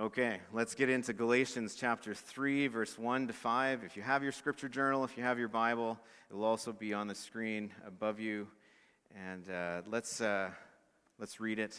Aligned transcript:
Okay, 0.00 0.38
let's 0.52 0.76
get 0.76 0.88
into 0.88 1.12
Galatians 1.12 1.74
chapter 1.74 2.14
3, 2.14 2.68
verse 2.68 2.96
1 2.96 3.26
to 3.26 3.32
5. 3.32 3.82
If 3.82 3.96
you 3.96 4.02
have 4.04 4.22
your 4.22 4.30
scripture 4.30 4.68
journal, 4.68 5.02
if 5.02 5.16
you 5.16 5.24
have 5.24 5.40
your 5.40 5.48
Bible, 5.48 5.98
it 6.30 6.34
will 6.34 6.44
also 6.44 6.72
be 6.72 6.94
on 6.94 7.08
the 7.08 7.16
screen 7.16 7.72
above 7.84 8.20
you. 8.20 8.46
And 9.16 9.50
uh, 9.50 9.82
let's, 9.90 10.20
uh, 10.20 10.50
let's 11.18 11.40
read 11.40 11.58
it, 11.58 11.76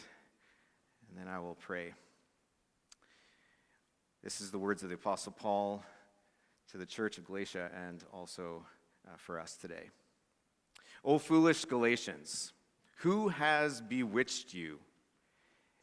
and 1.08 1.18
then 1.18 1.34
I 1.34 1.38
will 1.38 1.54
pray. 1.54 1.94
This 4.22 4.42
is 4.42 4.50
the 4.50 4.58
words 4.58 4.82
of 4.82 4.90
the 4.90 4.96
Apostle 4.96 5.32
Paul 5.32 5.82
to 6.72 6.76
the 6.76 6.84
church 6.84 7.16
of 7.16 7.24
Galatia 7.26 7.70
and 7.74 8.04
also 8.12 8.66
uh, 9.08 9.16
for 9.16 9.40
us 9.40 9.56
today. 9.56 9.88
O 11.02 11.16
foolish 11.16 11.64
Galatians, 11.64 12.52
who 12.96 13.28
has 13.28 13.80
bewitched 13.80 14.52
you? 14.52 14.78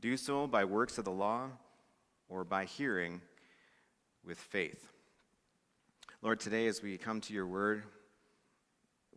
do 0.00 0.16
so 0.16 0.46
by 0.46 0.64
works 0.64 0.98
of 0.98 1.04
the 1.04 1.10
law 1.10 1.48
or 2.28 2.44
by 2.44 2.64
hearing 2.64 3.20
with 4.24 4.38
faith? 4.38 4.92
Lord, 6.22 6.40
today 6.40 6.66
as 6.66 6.82
we 6.82 6.98
come 6.98 7.20
to 7.22 7.32
your 7.32 7.46
word, 7.46 7.84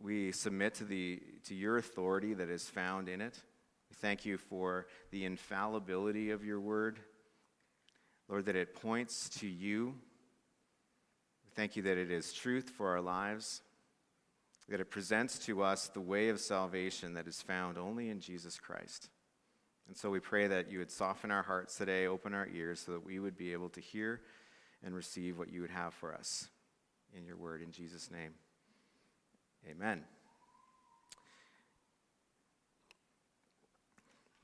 we 0.00 0.32
submit 0.32 0.74
to, 0.76 0.84
the, 0.84 1.20
to 1.44 1.54
your 1.54 1.76
authority 1.76 2.34
that 2.34 2.48
is 2.48 2.68
found 2.68 3.08
in 3.08 3.20
it. 3.20 3.38
We 3.90 3.96
thank 3.96 4.24
you 4.24 4.38
for 4.38 4.86
the 5.10 5.24
infallibility 5.24 6.30
of 6.30 6.44
your 6.44 6.60
word. 6.60 7.00
Lord, 8.28 8.46
that 8.46 8.56
it 8.56 8.80
points 8.80 9.28
to 9.40 9.48
you. 9.48 9.94
We 11.44 11.50
thank 11.54 11.76
you 11.76 11.82
that 11.82 11.98
it 11.98 12.10
is 12.10 12.32
truth 12.32 12.70
for 12.70 12.90
our 12.90 13.00
lives, 13.00 13.60
that 14.68 14.80
it 14.80 14.90
presents 14.90 15.38
to 15.40 15.62
us 15.62 15.88
the 15.88 16.00
way 16.00 16.28
of 16.28 16.40
salvation 16.40 17.14
that 17.14 17.26
is 17.26 17.42
found 17.42 17.76
only 17.76 18.08
in 18.08 18.20
Jesus 18.20 18.58
Christ. 18.58 19.10
And 19.90 19.98
so 19.98 20.08
we 20.08 20.20
pray 20.20 20.46
that 20.46 20.70
you 20.70 20.78
would 20.78 20.92
soften 20.92 21.32
our 21.32 21.42
hearts 21.42 21.74
today, 21.74 22.06
open 22.06 22.32
our 22.32 22.46
ears, 22.54 22.78
so 22.78 22.92
that 22.92 23.04
we 23.04 23.18
would 23.18 23.36
be 23.36 23.52
able 23.52 23.68
to 23.70 23.80
hear 23.80 24.20
and 24.84 24.94
receive 24.94 25.36
what 25.36 25.52
you 25.52 25.62
would 25.62 25.70
have 25.70 25.92
for 25.94 26.14
us 26.14 26.46
in 27.12 27.26
your 27.26 27.36
word. 27.36 27.60
In 27.60 27.72
Jesus' 27.72 28.08
name, 28.08 28.30
amen. 29.68 30.04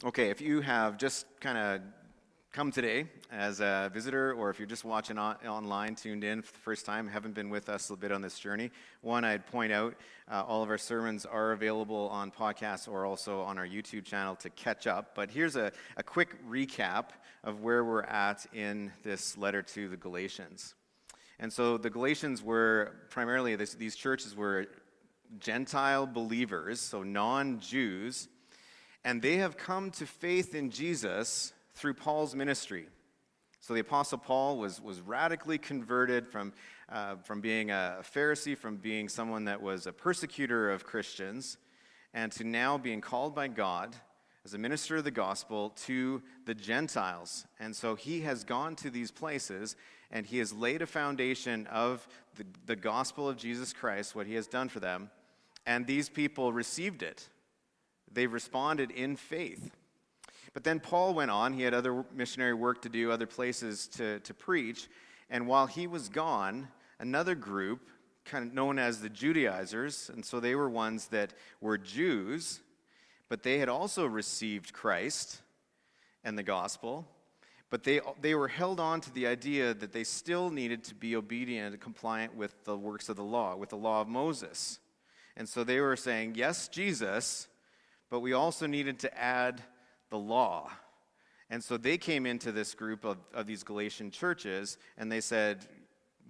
Okay, 0.05 0.31
if 0.31 0.41
you 0.41 0.63
have 0.63 0.99
just 0.99 1.27
kind 1.39 1.57
of 1.57 1.81
come 2.53 2.71
today 2.71 3.07
as 3.31 3.61
a 3.61 3.91
visitor, 3.93 4.33
or 4.33 4.51
if 4.51 4.59
you're 4.59 4.67
just 4.67 4.85
watching 4.85 5.19
on, 5.19 5.37
online, 5.47 5.95
tuned 5.95 6.25
in 6.25 6.43
for 6.43 6.53
the 6.53 6.59
first 6.59 6.87
time, 6.87 7.07
haven't 7.07 7.35
been 7.35 7.51
with 7.51 7.69
us 7.69 7.91
a 7.91 7.97
bit 7.97 8.13
on 8.13 8.23
this 8.23 8.39
journey, 8.39 8.71
one, 9.03 9.25
I'd 9.25 9.47
point 9.47 9.73
out 9.73 9.95
uh, 10.31 10.43
all 10.47 10.63
of 10.63 10.71
our 10.71 10.79
sermons 10.79 11.27
are 11.27 11.53
available 11.53 12.09
on 12.09 12.31
podcasts 12.31 12.89
or 12.89 13.05
also 13.05 13.43
on 13.43 13.59
our 13.59 13.67
YouTube 13.67 14.05
channel 14.05 14.35
to 14.37 14.51
catch 14.51 14.87
up. 14.87 15.15
But 15.15 15.31
here's 15.31 15.57
a, 15.57 15.73
a 15.97 16.03
quick 16.03 16.37
recap 16.49 17.11
of 17.45 17.61
where 17.61 17.85
we're 17.85 18.03
at 18.03 18.47
in 18.53 18.93
this 19.03 19.37
letter 19.37 19.63
to 19.63 19.89
the 19.89 19.97
Galatians. 19.97 20.75
And 21.39 21.53
so 21.53 21.77
the 21.77 21.91
Galatians 21.91 22.43
were 22.43 22.93
primarily, 23.11 23.57
this, 23.57 23.75
these 23.75 23.97
churches 23.97 24.35
were 24.35 24.67
Gentile 25.39 26.07
believers, 26.07 26.81
so 26.81 27.03
non 27.03 27.61
Jews 27.61 28.29
and 29.07 29.23
they 29.23 29.37
have 29.37 29.57
come 29.57 29.93
to 29.93 30.05
faith 30.05 30.53
in 30.53 30.69
Jesus 30.69 31.53
through 31.77 31.95
Paul's 31.95 32.35
ministry. 32.35 32.89
So 33.61 33.75
the 33.75 33.81
Apostle 33.81 34.19
Paul 34.19 34.59
was, 34.59 34.81
was 34.81 35.01
radically 35.01 35.59
converted 35.59 36.27
from, 36.27 36.53
uh, 36.89 37.17
from 37.17 37.41
being 37.41 37.71
a 37.71 37.99
Pharisee, 38.03 38.57
from 38.57 38.77
being 38.77 39.09
someone 39.09 39.45
that 39.45 39.63
was 39.63 39.87
a 39.87 39.93
persecutor 39.93 40.71
of 40.71 40.85
Christians, 40.85 41.59
and 42.15 42.33
to 42.33 42.45
now 42.45 42.79
being 42.79 43.01
called 43.01 43.35
by 43.35 43.49
God 43.49 43.95
as 44.45 44.55
a 44.55 44.59
minister 44.59 44.97
of 44.97 45.05
the 45.05 45.11
gospel 45.11 45.71
to 45.71 46.23
the 46.47 46.55
Gentiles. 46.55 47.47
And 47.61 47.75
so 47.75 47.95
he 47.95 48.21
has 48.23 48.45
gone 48.45 48.75
to 48.77 48.91
these 48.91 49.11
places 49.11 49.77
and 50.11 50.25
he 50.25 50.39
has 50.39 50.53
laid 50.53 50.83
a 50.83 50.87
foundation 50.87 51.67
of 51.67 52.07
the, 52.37 52.45
the 52.65 52.77
gospel 52.77 53.29
of 53.29 53.37
Jesus 53.37 53.73
Christ, 53.73 54.15
what 54.15 54.27
he 54.27 54.35
has 54.35 54.47
done 54.47 54.69
for 54.69 54.79
them, 54.79 55.11
and 55.67 55.85
these 55.85 56.09
people 56.09 56.53
received 56.53 57.03
it. 57.03 57.29
They 58.11 58.29
responded 58.29 58.93
in 58.93 59.17
faith. 59.17 59.73
But 60.57 60.65
then 60.65 60.81
Paul 60.81 61.13
went 61.13 61.31
on. 61.31 61.53
He 61.53 61.65
had 61.65 61.75
other 61.75 62.03
missionary 62.15 62.55
work 62.55 62.81
to 62.81 62.89
do, 62.89 63.13
other 63.13 63.27
places 63.27 63.89
to, 63.89 64.21
to 64.21 64.33
preach. 64.33 64.89
And 65.29 65.47
while 65.47 65.67
he 65.67 65.87
was 65.87 66.09
gone, 66.09 66.69
another 66.99 67.35
group, 67.35 67.91
kind 68.25 68.43
of 68.43 68.55
known 68.55 68.79
as 68.79 69.03
the 69.03 69.11
Judaizers, 69.11 70.11
and 70.11 70.25
so 70.25 70.41
they 70.41 70.55
were 70.55 70.71
ones 70.71 71.09
that 71.09 71.35
were 71.61 71.77
Jews, 71.77 72.61
but 73.29 73.43
they 73.43 73.59
had 73.59 73.69
also 73.69 74.07
received 74.07 74.73
Christ 74.73 75.43
and 76.25 76.39
the 76.39 76.43
gospel. 76.43 77.07
But 77.69 77.85
they, 77.85 78.01
they 78.23 78.35
were 78.35 78.49
held 78.49 78.81
on 78.81 79.03
to 79.03 79.13
the 79.13 79.27
idea 79.27 79.75
that 79.75 79.93
they 79.93 80.05
still 80.05 80.49
needed 80.49 80.85
to 80.85 80.95
be 80.95 81.17
obedient 81.17 81.75
and 81.75 81.83
compliant 81.83 82.35
with 82.35 82.65
the 82.65 82.79
works 82.79 83.11
of 83.11 83.17
the 83.17 83.23
law, 83.23 83.57
with 83.57 83.69
the 83.69 83.77
law 83.77 84.01
of 84.01 84.09
Moses. 84.09 84.79
And 85.37 85.47
so 85.47 85.65
they 85.65 85.81
were 85.81 85.97
saying, 85.97 86.33
Yes, 86.35 86.69
Jesus, 86.69 87.47
but 88.09 88.21
we 88.21 88.33
also 88.33 88.67
needed 88.67 88.99
to 89.01 89.15
add 89.15 89.63
the 90.11 90.19
law. 90.19 90.71
And 91.51 91.63
so 91.63 91.77
they 91.77 91.97
came 91.97 92.27
into 92.27 92.53
this 92.53 92.75
group 92.75 93.05
of, 93.05 93.19
of 93.33 93.47
these 93.47 93.63
Galatian 93.63 94.11
churches 94.11 94.79
and 94.97 95.11
they 95.11 95.21
said, 95.21 95.67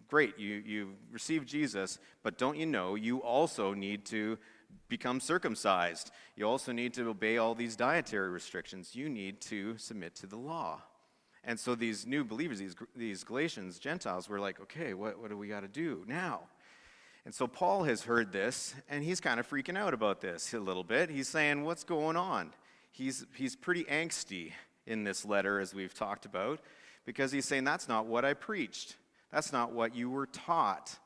Great, 0.09 0.39
you, 0.39 0.63
you 0.65 0.93
received 1.11 1.49
Jesus, 1.49 1.99
but 2.23 2.39
don't 2.39 2.57
you 2.57 2.67
know 2.67 2.95
you 2.95 3.19
also 3.19 3.75
need 3.75 4.05
to 4.07 4.39
become 4.89 5.19
circumcised? 5.19 6.13
You 6.37 6.47
also 6.47 6.71
need 6.71 6.95
to 6.95 7.09
obey 7.09 7.39
all 7.39 7.57
these 7.57 7.75
dietary 7.75 8.29
restrictions. 8.29 8.95
You 8.95 9.09
need 9.09 9.41
to 9.43 9.77
submit 9.79 10.15
to 10.17 10.29
the 10.29 10.37
law. 10.37 10.83
And 11.43 11.59
so 11.59 11.75
these 11.75 12.07
new 12.07 12.25
believers, 12.25 12.61
these, 12.61 12.77
these 12.95 13.25
Galatians, 13.25 13.81
Gentiles, 13.81 14.29
were 14.29 14.39
like, 14.39 14.61
okay, 14.61 14.95
what, 14.95 15.19
what 15.21 15.31
do 15.31 15.37
we 15.37 15.49
got 15.49 15.61
to 15.61 15.69
do 15.69 16.05
now? 16.07 16.43
And 17.25 17.35
so 17.35 17.49
Paul 17.49 17.83
has 17.83 18.03
heard 18.03 18.31
this, 18.31 18.77
and 18.89 19.03
he's 19.03 19.21
kind 19.21 19.41
of 19.41 19.51
freaking 19.51 19.77
out 19.77 19.93
about 19.93 20.21
this 20.21 20.55
a 20.55 20.61
little 20.61 20.85
bit. 20.85 21.11
He's 21.11 21.27
saying, 21.27 21.65
What's 21.65 21.83
going 21.83 22.17
on? 22.17 22.53
He's, 22.97 23.27
he's 23.35 23.55
pretty 23.55 23.85
angsty 23.85 24.53
in 24.87 25.05
this 25.05 25.27
letter, 25.27 25.61
as 25.61 25.75
we've 25.75 25.93
talked 25.93 26.25
about, 26.25 26.61
because 27.05 27.31
he's 27.31 27.45
saying, 27.45 27.65
That's 27.65 27.89
not 27.89 28.07
what 28.07 28.25
I 28.25 28.33
preached. 28.33 28.97
That's 29.31 29.53
not 29.53 29.73
what 29.73 29.95
you 29.95 30.09
were 30.09 30.25
taught. 30.25 30.99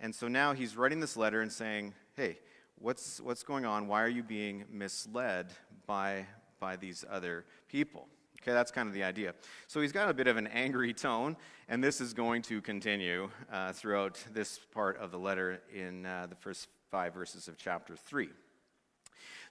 And 0.00 0.14
so 0.14 0.26
now 0.26 0.54
he's 0.54 0.74
writing 0.74 1.00
this 1.00 1.18
letter 1.18 1.42
and 1.42 1.52
saying, 1.52 1.92
Hey, 2.16 2.38
what's, 2.78 3.20
what's 3.20 3.42
going 3.42 3.66
on? 3.66 3.88
Why 3.88 4.02
are 4.02 4.08
you 4.08 4.22
being 4.22 4.64
misled 4.72 5.52
by, 5.86 6.24
by 6.60 6.76
these 6.76 7.04
other 7.10 7.44
people? 7.68 8.08
Okay, 8.40 8.52
that's 8.52 8.70
kind 8.70 8.88
of 8.88 8.94
the 8.94 9.04
idea. 9.04 9.34
So 9.66 9.82
he's 9.82 9.92
got 9.92 10.08
a 10.08 10.14
bit 10.14 10.28
of 10.28 10.38
an 10.38 10.46
angry 10.46 10.94
tone, 10.94 11.36
and 11.68 11.84
this 11.84 12.00
is 12.00 12.14
going 12.14 12.40
to 12.42 12.62
continue 12.62 13.28
uh, 13.52 13.74
throughout 13.74 14.18
this 14.32 14.60
part 14.72 14.96
of 14.96 15.10
the 15.10 15.18
letter 15.18 15.60
in 15.74 16.06
uh, 16.06 16.26
the 16.26 16.36
first 16.36 16.68
five 16.90 17.12
verses 17.12 17.48
of 17.48 17.58
chapter 17.58 17.96
3. 17.96 18.30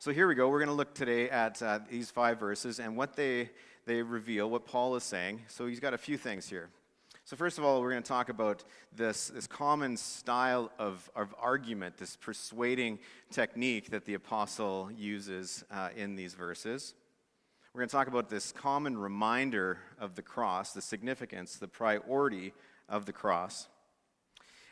So 0.04 0.12
here 0.12 0.28
we 0.28 0.36
go. 0.36 0.50
We're 0.50 0.60
going 0.60 0.68
to 0.68 0.76
look 0.76 0.94
today 0.94 1.30
at 1.30 1.62
uh, 1.62 1.80
these 1.90 2.12
five 2.12 2.38
verses 2.38 2.82
and 2.82 2.98
what 2.98 3.16
they, 3.16 3.52
they 3.86 4.02
reveal, 4.02 4.50
what 4.50 4.66
Paul 4.66 4.98
is 4.98 5.04
saying. 5.06 5.40
So 5.48 5.66
he's 5.66 5.80
got 5.80 5.94
a 5.94 5.98
few 5.98 6.18
things 6.18 6.50
here. 6.50 6.68
So, 7.24 7.38
first 7.38 7.58
of 7.58 7.64
all, 7.64 7.80
we're 7.80 7.92
going 7.92 8.04
to 8.04 8.10
talk 8.10 8.28
about 8.28 8.66
this, 8.94 9.30
this 9.30 9.48
common 9.48 9.96
style 9.96 10.74
of, 10.78 11.10
of 11.16 11.34
argument, 11.40 11.96
this 11.96 12.18
persuading 12.18 13.00
technique 13.32 13.92
that 13.92 14.04
the 14.04 14.16
apostle 14.16 14.90
uses 14.94 15.64
uh, 15.72 15.88
in 15.96 16.18
these 16.18 16.34
verses. 16.34 16.96
We're 17.74 17.80
going 17.80 17.88
to 17.88 17.96
talk 17.96 18.08
about 18.08 18.28
this 18.28 18.52
common 18.52 18.98
reminder 18.98 19.78
of 19.98 20.16
the 20.16 20.22
cross, 20.22 20.74
the 20.74 20.82
significance, 20.82 21.56
the 21.56 21.70
priority 21.70 22.52
of 22.90 23.06
the 23.06 23.14
cross. 23.14 23.70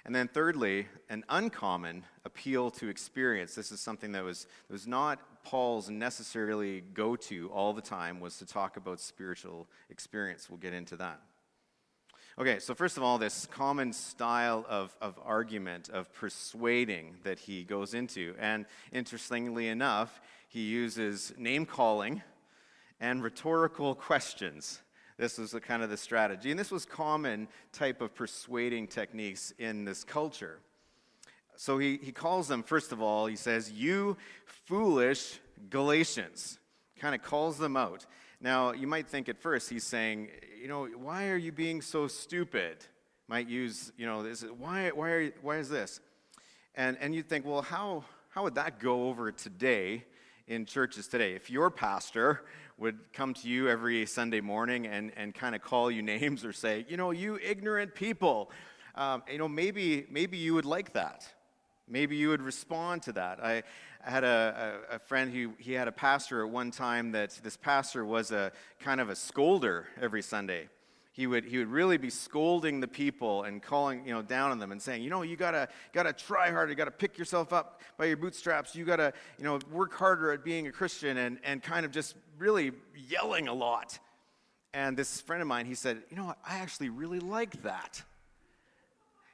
And 0.06 0.16
then, 0.16 0.28
thirdly, 0.28 0.88
an 1.10 1.24
uncommon 1.30 2.04
appeal 2.26 2.72
to 2.72 2.90
experience. 2.90 3.54
This 3.54 3.72
is 3.72 3.80
something 3.80 4.12
that 4.14 4.24
was, 4.24 4.48
that 4.68 4.74
was 4.74 4.88
not 4.88 5.20
Paul's 5.44 5.90
necessarily 5.90 6.82
go 6.82 7.16
to 7.16 7.50
all 7.50 7.74
the 7.74 7.82
time, 7.82 8.20
was 8.20 8.38
to 8.38 8.46
talk 8.46 8.78
about 8.78 9.00
spiritual 9.00 9.68
experience. 9.90 10.50
We'll 10.50 10.60
get 10.60 10.74
into 10.74 10.96
that. 10.98 11.22
Okay, 12.40 12.60
so 12.60 12.74
first 12.74 12.98
of 12.98 13.04
all, 13.04 13.18
this 13.18 13.46
common 13.52 13.92
style 13.92 14.66
of, 14.70 14.96
of 15.02 15.20
argument, 15.24 15.90
of 15.90 16.12
persuading 16.14 17.18
that 17.24 17.40
he 17.40 17.64
goes 17.64 17.94
into. 17.94 18.36
And 18.40 18.66
interestingly 18.92 19.68
enough, 19.68 20.22
he 20.48 20.62
uses 20.62 21.34
name 21.38 21.66
calling 21.66 22.22
and 23.00 23.22
rhetorical 23.22 23.96
questions. 23.96 24.82
This 25.22 25.38
was 25.38 25.52
the, 25.52 25.62
kind 25.62 25.84
of 25.84 25.92
the 25.92 25.98
strategy. 25.98 26.50
And 26.50 26.60
this 26.60 26.72
was 26.72 26.84
common 26.84 27.48
type 27.72 28.02
of 28.02 28.16
persuading 28.16 28.88
techniques 28.88 29.54
in 29.60 29.86
this 29.86 30.04
culture. 30.04 30.58
So 31.56 31.78
he, 31.78 32.00
he 32.02 32.12
calls 32.12 32.48
them, 32.48 32.64
first 32.64 32.92
of 32.92 33.04
all, 33.04 33.28
he 33.28 33.36
says, 33.36 33.72
You 33.72 34.18
foolish 34.66 35.40
Galatians. 35.70 36.58
Kind 37.00 37.14
of 37.14 37.22
calls 37.22 37.60
them 37.60 37.78
out. 37.78 38.08
Now, 38.40 38.72
you 38.72 38.88
might 38.88 39.08
think 39.08 39.30
at 39.30 39.38
first 39.38 39.70
he's 39.70 39.84
saying, 39.84 40.30
You 40.60 40.68
know, 40.68 40.88
why 40.88 41.30
are 41.30 41.38
you 41.38 41.52
being 41.52 41.84
so 41.84 42.08
stupid? 42.08 42.78
Might 43.28 43.48
use, 43.48 43.92
you 43.98 44.08
know, 44.08 44.24
this, 44.24 44.42
why, 44.58 44.90
why, 44.90 45.10
are, 45.12 45.32
why 45.44 45.58
is 45.58 45.70
this? 45.70 46.00
And, 46.74 46.98
and 47.00 47.14
you'd 47.14 47.30
think, 47.30 47.46
well, 47.46 47.62
how, 47.62 48.06
how 48.30 48.42
would 48.42 48.56
that 48.56 48.80
go 48.80 49.08
over 49.08 49.32
today 49.32 50.04
in 50.48 50.66
churches 50.66 51.08
today? 51.08 51.34
If 51.34 51.52
your 51.52 51.70
pastor 51.70 52.42
would 52.82 52.98
come 53.14 53.32
to 53.36 53.48
you 53.48 53.70
every 53.70 54.08
Sunday 54.08 54.42
morning 54.42 54.88
and, 54.88 55.12
and 55.16 55.36
kind 55.36 55.54
of 55.54 55.62
call 55.62 55.92
you 55.92 56.02
names 56.02 56.44
or 56.44 56.52
say, 56.52 56.84
you 56.90 56.98
know, 56.98 57.12
you 57.12 57.38
ignorant 57.38 57.94
people, 57.94 58.50
um, 58.96 59.22
you 59.32 59.38
know, 59.38 59.48
maybe, 59.48 60.08
maybe 60.10 60.36
you 60.36 60.56
would 60.56 60.66
like 60.66 60.94
that. 60.94 61.32
Maybe 61.88 62.16
you 62.16 62.30
would 62.30 62.42
respond 62.42 63.04
to 63.04 63.12
that. 63.14 63.40
I, 63.44 63.62
I 64.04 64.10
had 64.10 64.24
a, 64.24 64.82
a, 64.90 64.96
a, 64.96 65.00
friend 65.00 65.32
who 65.32 65.54
he 65.60 65.74
had 65.74 65.88
a 65.88 65.92
pastor 65.92 66.44
at 66.44 66.50
one 66.50 66.72
time 66.72 67.12
that 67.12 67.40
this 67.44 67.56
pastor 67.56 68.04
was 68.04 68.32
a 68.32 68.52
kind 68.80 69.00
of 69.00 69.10
a 69.10 69.14
scolder 69.14 69.84
every 70.02 70.24
Sunday 70.24 70.68
he 71.14 71.28
would, 71.28 71.44
he 71.44 71.58
would 71.58 71.68
really 71.68 71.98
be 71.98 72.10
scolding 72.10 72.80
the 72.80 72.88
people 72.88 73.44
and 73.44 73.62
calling 73.62 74.06
you 74.06 74.14
know, 74.14 74.22
down 74.22 74.52
on 74.52 74.60
them 74.60 74.72
and 74.72 74.82
saying, 74.82 75.04
you 75.04 75.10
know, 75.10 75.24
you 75.24 75.36
gotta, 75.36 75.68
gotta 75.92 76.14
try 76.14 76.50
harder, 76.50 76.72
you 76.72 76.76
gotta 76.78 76.90
pick 76.90 77.18
yourself 77.18 77.52
up 77.52 77.82
by 77.98 78.06
your 78.06 78.16
bootstraps, 78.16 78.76
you 78.76 78.86
gotta 78.86 79.12
you 79.38 79.44
know, 79.44 79.60
work 79.72 79.94
harder 79.94 80.32
at 80.32 80.44
being 80.44 80.68
a 80.68 80.72
Christian, 80.72 81.18
and, 81.18 81.40
and 81.44 81.62
kind 81.62 81.86
of 81.86 81.92
just 81.92 82.16
really 82.40 82.72
yelling 83.10 83.50
a 83.50 83.54
lot. 83.54 84.00
And 84.74 84.96
this 84.96 85.20
friend 85.20 85.42
of 85.42 85.50
mine, 85.50 85.66
he 85.66 85.76
said, 85.76 86.02
you 86.10 86.16
know 86.16 86.26
what, 86.26 86.38
I 86.48 86.60
actually 86.60 86.90
really 86.90 87.20
like 87.20 87.64
that. 87.64 88.02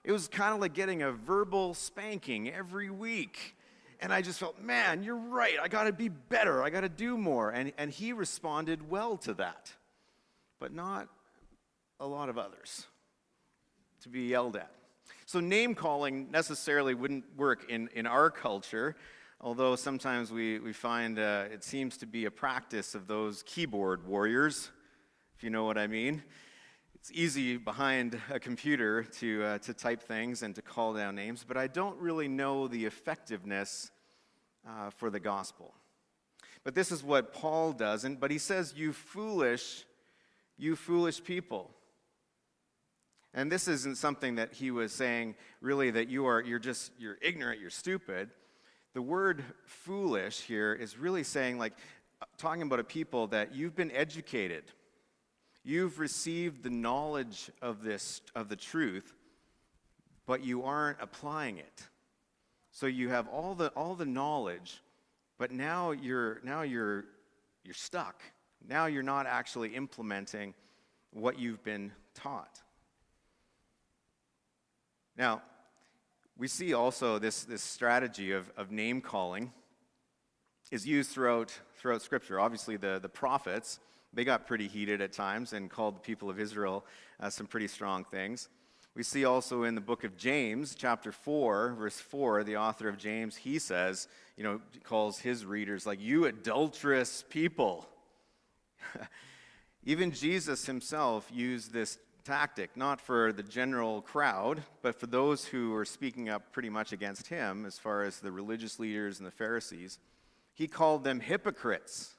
It 0.03 0.11
was 0.11 0.27
kind 0.27 0.55
of 0.55 0.59
like 0.59 0.73
getting 0.73 1.03
a 1.03 1.11
verbal 1.11 1.75
spanking 1.75 2.49
every 2.49 2.89
week. 2.89 3.55
And 3.99 4.11
I 4.13 4.21
just 4.21 4.39
felt, 4.39 4.59
man, 4.61 5.03
you're 5.03 5.15
right. 5.15 5.55
I 5.61 5.67
got 5.67 5.83
to 5.83 5.93
be 5.93 6.07
better. 6.07 6.63
I 6.63 6.69
got 6.69 6.81
to 6.81 6.89
do 6.89 7.17
more. 7.17 7.49
And, 7.49 7.73
and 7.77 7.91
he 7.91 8.13
responded 8.13 8.89
well 8.89 9.17
to 9.17 9.33
that, 9.35 9.73
but 10.59 10.71
not 10.71 11.09
a 11.99 12.07
lot 12.07 12.29
of 12.29 12.37
others 12.37 12.85
to 14.01 14.09
be 14.09 14.23
yelled 14.23 14.55
at. 14.55 14.71
So, 15.25 15.39
name 15.39 15.75
calling 15.75 16.29
necessarily 16.31 16.93
wouldn't 16.93 17.25
work 17.35 17.69
in, 17.69 17.89
in 17.93 18.05
our 18.05 18.29
culture, 18.29 18.95
although 19.41 19.75
sometimes 19.75 20.31
we, 20.31 20.59
we 20.59 20.73
find 20.73 21.19
uh, 21.19 21.45
it 21.51 21.63
seems 21.63 21.97
to 21.97 22.05
be 22.05 22.25
a 22.25 22.31
practice 22.31 22.95
of 22.95 23.07
those 23.07 23.43
keyboard 23.43 24.07
warriors, 24.07 24.69
if 25.35 25.43
you 25.43 25.49
know 25.49 25.65
what 25.65 25.77
I 25.77 25.87
mean. 25.87 26.23
It's 26.95 27.11
easy 27.11 27.57
behind 27.57 28.19
a 28.29 28.39
computer 28.39 29.03
to, 29.03 29.43
uh, 29.43 29.57
to 29.59 29.73
type 29.73 30.01
things 30.01 30.43
and 30.43 30.53
to 30.55 30.61
call 30.61 30.93
down 30.93 31.15
names, 31.15 31.45
but 31.47 31.57
I 31.57 31.67
don't 31.67 31.97
really 31.99 32.27
know 32.27 32.67
the 32.67 32.85
effectiveness 32.85 33.91
uh, 34.67 34.89
for 34.89 35.09
the 35.09 35.19
gospel. 35.19 35.73
But 36.63 36.75
this 36.75 36.91
is 36.91 37.03
what 37.03 37.33
Paul 37.33 37.71
does, 37.71 38.03
and, 38.03 38.19
but 38.19 38.29
he 38.29 38.37
says, 38.37 38.73
You 38.75 38.91
foolish, 38.91 39.85
you 40.57 40.75
foolish 40.75 41.23
people. 41.23 41.71
And 43.37 43.51
this 43.51 43.67
isn't 43.67 43.99
something 43.99 44.35
that 44.37 44.51
he 44.53 44.71
was 44.71 44.91
saying 44.91 45.35
really 45.61 45.91
that 45.91 46.09
you 46.09 46.25
are 46.25 46.41
you're 46.41 46.57
just 46.57 46.91
you're 46.97 47.19
ignorant, 47.21 47.61
you're 47.61 47.69
stupid. 47.69 48.31
The 48.95 49.01
word 49.03 49.43
foolish 49.63 50.41
here 50.41 50.73
is 50.73 50.97
really 50.97 51.23
saying 51.23 51.59
like 51.59 51.73
talking 52.39 52.63
about 52.63 52.79
a 52.79 52.83
people 52.83 53.27
that 53.27 53.53
you've 53.53 53.75
been 53.75 53.91
educated. 53.91 54.63
You've 55.63 55.99
received 55.99 56.63
the 56.63 56.71
knowledge 56.71 57.51
of 57.61 57.83
this 57.83 58.21
of 58.33 58.49
the 58.49 58.55
truth, 58.55 59.13
but 60.25 60.43
you 60.43 60.63
aren't 60.63 60.97
applying 60.99 61.59
it. 61.59 61.83
So 62.71 62.87
you 62.87 63.09
have 63.09 63.27
all 63.27 63.53
the 63.53 63.67
all 63.75 63.93
the 63.93 64.07
knowledge, 64.07 64.81
but 65.37 65.51
now 65.51 65.91
you're 65.91 66.41
now 66.43 66.63
you're 66.63 67.05
you're 67.63 67.75
stuck. 67.75 68.23
Now 68.67 68.87
you're 68.87 69.03
not 69.03 69.27
actually 69.27 69.75
implementing 69.75 70.55
what 71.11 71.37
you've 71.37 71.63
been 71.63 71.91
taught. 72.15 72.63
Now, 75.17 75.41
we 76.37 76.47
see 76.47 76.73
also 76.73 77.17
this, 77.17 77.43
this 77.43 77.63
strategy 77.63 78.31
of, 78.31 78.51
of 78.55 78.71
name 78.71 79.01
calling 79.01 79.51
is 80.71 80.85
used 80.85 81.11
throughout, 81.11 81.57
throughout 81.77 82.01
Scripture. 82.03 82.39
Obviously, 82.39 82.77
the, 82.77 82.99
the 83.01 83.09
prophets, 83.09 83.79
they 84.13 84.23
got 84.23 84.45
pretty 84.45 84.67
heated 84.67 85.01
at 85.01 85.13
times 85.13 85.53
and 85.53 85.69
called 85.69 85.95
the 85.95 86.01
people 86.01 86.29
of 86.29 86.39
Israel 86.39 86.85
uh, 87.19 87.29
some 87.29 87.47
pretty 87.47 87.67
strong 87.67 88.03
things. 88.03 88.49
We 88.95 89.03
see 89.03 89.25
also 89.25 89.63
in 89.63 89.75
the 89.75 89.81
book 89.81 90.03
of 90.03 90.17
James, 90.17 90.75
chapter 90.75 91.11
4, 91.11 91.75
verse 91.77 91.99
4, 91.99 92.43
the 92.43 92.57
author 92.57 92.89
of 92.89 92.97
James, 92.97 93.35
he 93.35 93.59
says, 93.59 94.07
you 94.35 94.43
know, 94.43 94.59
calls 94.83 95.19
his 95.19 95.45
readers 95.45 95.85
like, 95.85 96.01
you 96.01 96.25
adulterous 96.25 97.23
people. 97.29 97.87
Even 99.83 100.11
Jesus 100.11 100.65
himself 100.65 101.29
used 101.31 101.71
this 101.71 101.97
tactic, 102.27 102.75
not 102.75 102.99
for 102.99 103.31
the 103.31 103.41
general 103.41 104.01
crowd, 104.01 104.61
but 104.81 104.99
for 104.99 105.07
those 105.07 105.45
who 105.45 105.71
were 105.71 105.85
speaking 105.85 106.27
up 106.27 106.51
pretty 106.51 106.69
much 106.69 106.91
against 106.91 107.27
him, 107.27 107.65
as 107.65 107.79
far 107.79 108.03
as 108.03 108.19
the 108.19 108.31
religious 108.31 108.79
leaders 108.79 109.19
and 109.19 109.25
the 109.25 109.31
Pharisees. 109.31 109.97
He 110.53 110.67
called 110.67 111.05
them 111.05 111.21
hypocrites. 111.21 112.15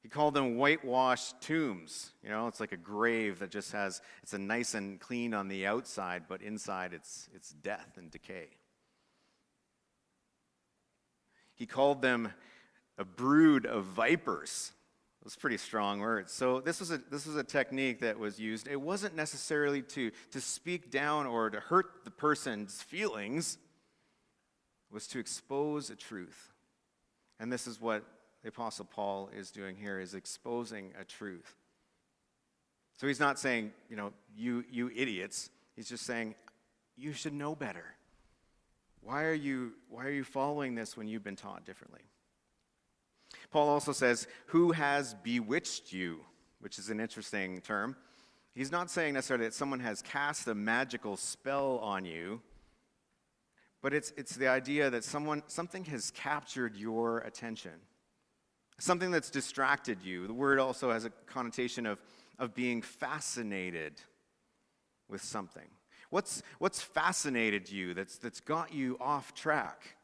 He 0.00 0.08
called 0.08 0.34
them 0.34 0.56
whitewashed 0.56 1.40
tombs. 1.40 2.12
You 2.22 2.30
know, 2.30 2.46
it's 2.46 2.60
like 2.60 2.70
a 2.70 2.76
grave 2.76 3.40
that 3.40 3.50
just 3.50 3.72
has, 3.72 4.00
it's 4.22 4.32
a 4.32 4.38
nice 4.38 4.74
and 4.74 5.00
clean 5.00 5.34
on 5.34 5.48
the 5.48 5.66
outside, 5.66 6.24
but 6.28 6.40
inside 6.40 6.92
it's, 6.92 7.28
it's 7.34 7.50
death 7.50 7.96
and 7.96 8.12
decay. 8.12 8.46
He 11.56 11.66
called 11.66 12.00
them 12.00 12.32
a 12.96 13.04
brood 13.04 13.66
of 13.66 13.86
vipers. 13.86 14.70
Those 15.22 15.36
pretty 15.36 15.56
strong 15.56 16.00
words. 16.00 16.32
So 16.32 16.60
this 16.60 16.80
was 16.80 16.90
a 16.90 16.98
this 16.98 17.26
was 17.26 17.36
a 17.36 17.44
technique 17.44 18.00
that 18.00 18.18
was 18.18 18.40
used. 18.40 18.66
It 18.66 18.80
wasn't 18.80 19.14
necessarily 19.14 19.82
to 19.82 20.10
to 20.32 20.40
speak 20.40 20.90
down 20.90 21.26
or 21.26 21.48
to 21.48 21.60
hurt 21.60 22.04
the 22.04 22.10
person's 22.10 22.82
feelings. 22.82 23.56
It 24.90 24.94
was 24.94 25.06
to 25.08 25.20
expose 25.20 25.90
a 25.90 25.96
truth. 25.96 26.52
And 27.38 27.52
this 27.52 27.68
is 27.68 27.80
what 27.80 28.04
the 28.42 28.48
apostle 28.48 28.84
Paul 28.84 29.30
is 29.36 29.52
doing 29.52 29.76
here 29.76 30.00
is 30.00 30.14
exposing 30.14 30.92
a 31.00 31.04
truth. 31.04 31.56
So 32.98 33.06
he's 33.06 33.20
not 33.20 33.38
saying, 33.38 33.72
you 33.88 33.96
know, 33.96 34.12
you 34.36 34.64
you 34.70 34.90
idiots. 34.94 35.50
He's 35.76 35.88
just 35.88 36.04
saying 36.04 36.34
you 36.96 37.12
should 37.12 37.32
know 37.32 37.54
better. 37.54 37.84
Why 39.00 39.24
are 39.24 39.32
you 39.32 39.74
why 39.88 40.04
are 40.04 40.10
you 40.12 40.24
following 40.24 40.74
this 40.74 40.96
when 40.96 41.06
you've 41.06 41.24
been 41.24 41.36
taught 41.36 41.64
differently? 41.64 42.02
Paul 43.52 43.68
also 43.68 43.92
says, 43.92 44.26
Who 44.46 44.72
has 44.72 45.14
bewitched 45.22 45.92
you? 45.92 46.20
Which 46.60 46.78
is 46.78 46.88
an 46.90 47.00
interesting 47.00 47.60
term. 47.60 47.96
He's 48.54 48.72
not 48.72 48.90
saying 48.90 49.14
necessarily 49.14 49.46
that 49.46 49.54
someone 49.54 49.80
has 49.80 50.02
cast 50.02 50.46
a 50.46 50.54
magical 50.54 51.16
spell 51.16 51.78
on 51.78 52.04
you, 52.04 52.40
but 53.80 53.94
it's, 53.94 54.12
it's 54.16 54.36
the 54.36 54.48
idea 54.48 54.90
that 54.90 55.04
someone, 55.04 55.42
something 55.46 55.84
has 55.86 56.10
captured 56.10 56.76
your 56.76 57.18
attention, 57.20 57.72
something 58.78 59.10
that's 59.10 59.30
distracted 59.30 60.02
you. 60.02 60.26
The 60.26 60.34
word 60.34 60.58
also 60.58 60.90
has 60.90 61.04
a 61.04 61.10
connotation 61.26 61.86
of, 61.86 61.98
of 62.38 62.54
being 62.54 62.82
fascinated 62.82 63.94
with 65.08 65.22
something. 65.22 65.68
What's, 66.10 66.42
what's 66.58 66.82
fascinated 66.82 67.70
you 67.70 67.94
that's, 67.94 68.18
that's 68.18 68.40
got 68.40 68.74
you 68.74 68.98
off 69.00 69.34
track? 69.34 69.96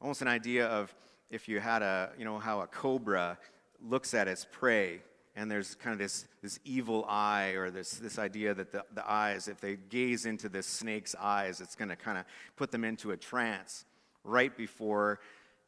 Almost 0.00 0.22
an 0.22 0.28
idea 0.28 0.66
of 0.66 0.92
if 1.32 1.48
you 1.48 1.58
had 1.58 1.82
a, 1.82 2.10
you 2.18 2.24
know, 2.24 2.38
how 2.38 2.60
a 2.60 2.66
cobra 2.66 3.38
looks 3.80 4.14
at 4.14 4.28
its 4.28 4.46
prey, 4.52 5.00
and 5.34 5.50
there's 5.50 5.74
kind 5.74 5.94
of 5.94 5.98
this, 5.98 6.26
this 6.42 6.60
evil 6.64 7.06
eye 7.08 7.54
or 7.56 7.70
this, 7.70 7.94
this 7.94 8.18
idea 8.18 8.52
that 8.52 8.70
the, 8.70 8.84
the 8.94 9.10
eyes, 9.10 9.48
if 9.48 9.58
they 9.58 9.76
gaze 9.88 10.26
into 10.26 10.50
this 10.50 10.66
snake's 10.66 11.16
eyes, 11.18 11.62
it's 11.62 11.74
going 11.74 11.88
to 11.88 11.96
kind 11.96 12.18
of 12.18 12.26
put 12.54 12.70
them 12.70 12.84
into 12.84 13.12
a 13.12 13.16
trance 13.16 13.86
right 14.24 14.54
before 14.54 15.20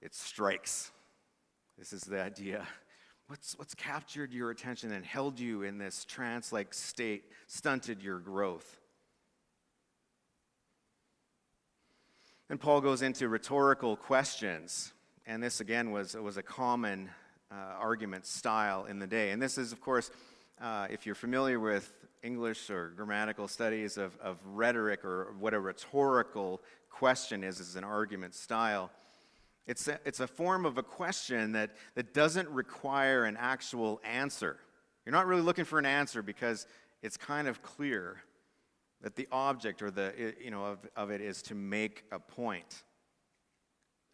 it 0.03 0.15
strikes. 0.15 0.93
This 1.79 1.95
is 1.95 2.03
the 2.03 2.21
idea. 2.21 2.69
What's, 3.29 3.59
what's 3.59 3.75
captured 3.75 4.35
your 4.35 4.51
attention 4.51 4.93
and 4.93 5.03
held 5.03 5.41
you 5.41 5.63
in 5.63 5.79
this 5.79 6.05
trance 6.05 6.53
like 6.53 6.75
state, 6.75 7.25
stunted 7.47 8.03
your 8.03 8.19
growth? 8.19 8.81
And 12.51 12.61
Paul 12.61 12.83
goes 12.83 13.01
into 13.01 13.29
rhetorical 13.31 13.97
questions 13.97 14.93
and 15.27 15.43
this 15.43 15.61
again 15.61 15.91
was, 15.91 16.15
was 16.15 16.37
a 16.37 16.43
common 16.43 17.09
uh, 17.51 17.55
argument 17.79 18.27
style 18.27 18.85
in 18.85 18.99
the 18.99 19.07
day. 19.07 19.31
And 19.31 19.41
this 19.41 19.59
is, 19.59 19.73
of 19.73 19.81
course, 19.81 20.11
uh, 20.61 20.87
if 20.91 21.07
you're 21.07 21.15
familiar 21.15 21.59
with 21.59 21.93
English 22.23 22.71
or 22.71 22.93
grammatical 22.97 23.49
studies 23.49 23.97
of, 23.97 24.17
of 24.19 24.39
rhetoric 24.45 25.05
or 25.05 25.35
what 25.39 25.55
a 25.55 25.61
rhetorical 25.61 26.61
question 26.91 27.43
is, 27.43 27.61
is 27.61 27.77
an 27.77 27.85
argument 27.85 28.35
style. 28.35 28.91
It's 29.67 29.89
a, 29.89 29.99
it's 30.05 30.21
a 30.21 30.27
form 30.27 30.67
of 30.67 30.77
a 30.79 30.83
question 30.83 31.53
that, 31.53 31.71
that 31.95 32.13
doesn't 32.13 32.49
require 32.51 33.25
an 33.25 33.37
actual 33.39 34.01
answer. 34.05 34.59
You're 35.05 35.15
not 35.15 35.27
really 35.27 35.43
looking 35.43 35.65
for 35.65 35.79
an 35.79 35.87
answer 35.87 36.23
because 36.23 36.67
it's 37.03 37.17
kind 37.17 37.49
of 37.49 37.63
clear 37.63 38.23
that 39.03 39.17
the 39.17 39.29
object 39.33 39.83
or 39.83 39.91
the, 39.91 40.35
you 40.43 40.51
know, 40.51 40.65
of, 40.65 40.79
of 40.97 41.11
it 41.11 41.21
is 41.21 41.43
to 41.43 41.55
make 41.55 42.05
a 42.11 42.19
point. 42.19 42.83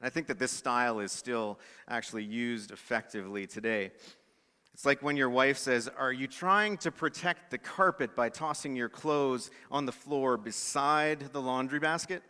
And 0.01 0.07
I 0.07 0.11
think 0.11 0.27
that 0.29 0.39
this 0.39 0.51
style 0.51 1.01
is 1.01 1.13
still 1.13 1.59
actually 1.89 2.25
used 2.25 2.71
effectively 2.71 3.47
today. 3.47 3.93
It's 4.73 4.87
like 4.87 5.03
when 5.03 5.19
your 5.19 5.29
wife 5.29 5.59
says, 5.59 5.91
Are 5.99 6.13
you 6.13 6.27
trying 6.27 6.79
to 6.79 6.91
protect 6.91 7.51
the 7.51 7.59
carpet 7.59 8.17
by 8.17 8.31
tossing 8.31 8.75
your 8.77 8.89
clothes 8.89 9.51
on 9.71 9.85
the 9.85 9.93
floor 9.93 10.39
beside 10.39 11.33
the 11.33 11.43
laundry 11.43 11.81
basket? 11.81 12.23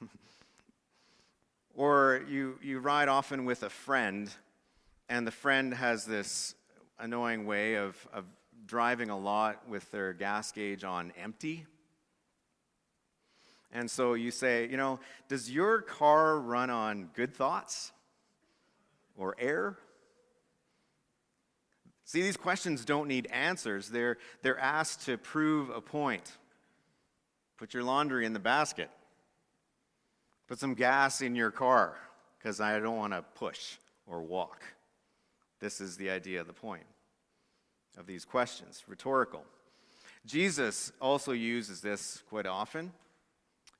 or 1.74 2.24
you, 2.28 2.58
you 2.62 2.78
ride 2.78 3.08
often 3.08 3.44
with 3.44 3.64
a 3.64 3.70
friend, 3.70 4.30
and 5.08 5.26
the 5.26 5.32
friend 5.32 5.74
has 5.74 6.04
this 6.04 6.54
annoying 7.00 7.44
way 7.46 7.74
of, 7.74 7.96
of 8.12 8.26
driving 8.66 9.10
a 9.10 9.18
lot 9.18 9.68
with 9.68 9.90
their 9.90 10.12
gas 10.12 10.52
gauge 10.52 10.84
on 10.84 11.12
empty. 11.20 11.66
And 13.74 13.90
so 13.90 14.14
you 14.14 14.30
say, 14.30 14.68
you 14.70 14.76
know, 14.76 15.00
does 15.28 15.50
your 15.50 15.82
car 15.82 16.38
run 16.38 16.70
on 16.70 17.10
good 17.14 17.34
thoughts 17.34 17.90
or 19.16 19.34
air? 19.38 19.76
See, 22.04 22.22
these 22.22 22.36
questions 22.36 22.84
don't 22.84 23.08
need 23.08 23.26
answers. 23.32 23.88
They're, 23.88 24.18
they're 24.42 24.58
asked 24.58 25.06
to 25.06 25.18
prove 25.18 25.70
a 25.70 25.80
point. 25.80 26.38
Put 27.58 27.74
your 27.74 27.82
laundry 27.82 28.26
in 28.26 28.32
the 28.32 28.38
basket. 28.38 28.90
Put 30.46 30.60
some 30.60 30.74
gas 30.74 31.20
in 31.20 31.34
your 31.34 31.50
car, 31.50 31.96
because 32.38 32.60
I 32.60 32.78
don't 32.78 32.96
want 32.96 33.12
to 33.14 33.22
push 33.34 33.76
or 34.06 34.22
walk. 34.22 34.62
This 35.58 35.80
is 35.80 35.96
the 35.96 36.10
idea 36.10 36.40
of 36.40 36.46
the 36.46 36.52
point 36.52 36.84
of 37.96 38.06
these 38.06 38.24
questions, 38.24 38.84
rhetorical. 38.86 39.44
Jesus 40.26 40.92
also 41.00 41.32
uses 41.32 41.80
this 41.80 42.22
quite 42.28 42.46
often. 42.46 42.92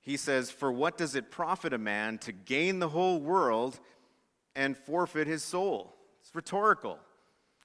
He 0.05 0.19
says, 0.19 0.51
For 0.51 0.71
what 0.71 0.99
does 0.99 1.15
it 1.15 1.31
profit 1.31 1.73
a 1.73 1.79
man 1.79 2.19
to 2.19 2.33
gain 2.33 2.79
the 2.79 2.91
whole 2.91 3.21
world 3.21 3.81
and 4.55 4.77
forfeit 4.77 5.27
his 5.27 5.43
soul? 5.43 5.97
It's 6.21 6.35
rhetorical. 6.35 6.99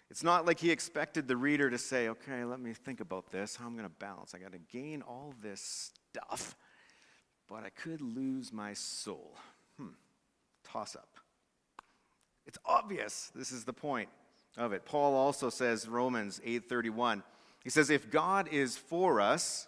It's 0.10 0.24
not 0.24 0.46
like 0.46 0.60
he 0.60 0.72
expected 0.72 1.27
the 1.27 1.38
reader 1.38 1.69
to 1.69 1.77
say, 1.77 2.08
Okay, 2.08 2.46
let 2.46 2.62
me 2.62 2.74
think 2.74 3.01
about 3.01 3.29
this, 3.29 3.58
how 3.58 3.65
am 3.65 3.72
I'm 3.72 3.77
going 3.77 3.89
to 3.89 3.96
balance. 4.00 4.34
I 4.34 4.39
got 4.39 4.53
to 4.53 4.60
gain 4.60 5.01
all 5.01 5.34
this 5.41 5.91
stuff, 6.12 6.55
but 7.48 7.63
I 7.65 7.69
could 7.69 8.01
lose 8.01 8.53
my 8.53 8.74
soul. 8.74 9.36
Hmm, 9.77 9.89
toss 10.63 10.96
up. 10.96 11.17
It's 12.48 12.58
obvious. 12.65 13.31
This 13.36 13.51
is 13.51 13.65
the 13.65 13.74
point 13.74 14.10
of 14.58 14.72
it. 14.72 14.86
Paul 14.86 15.13
also 15.13 15.50
says 15.50 15.88
Romans 15.89 16.39
8:31. 16.46 17.22
He 17.63 17.69
says 17.69 17.89
if 17.89 18.10
God 18.10 18.48
is 18.48 18.77
for 18.77 19.19
us, 19.19 19.67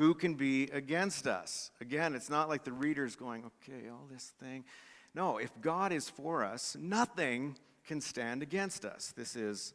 who 0.00 0.14
can 0.14 0.32
be 0.32 0.62
against 0.72 1.26
us? 1.26 1.70
Again, 1.78 2.14
it's 2.14 2.30
not 2.30 2.48
like 2.48 2.64
the 2.64 2.72
reader's 2.72 3.16
going, 3.16 3.44
"Okay, 3.44 3.90
all 3.90 4.06
this 4.10 4.30
thing." 4.40 4.64
No, 5.12 5.36
if 5.36 5.50
God 5.60 5.92
is 5.92 6.08
for 6.08 6.42
us, 6.42 6.74
nothing 6.74 7.58
can 7.84 8.00
stand 8.00 8.42
against 8.42 8.86
us. 8.86 9.12
This 9.12 9.36
is 9.36 9.74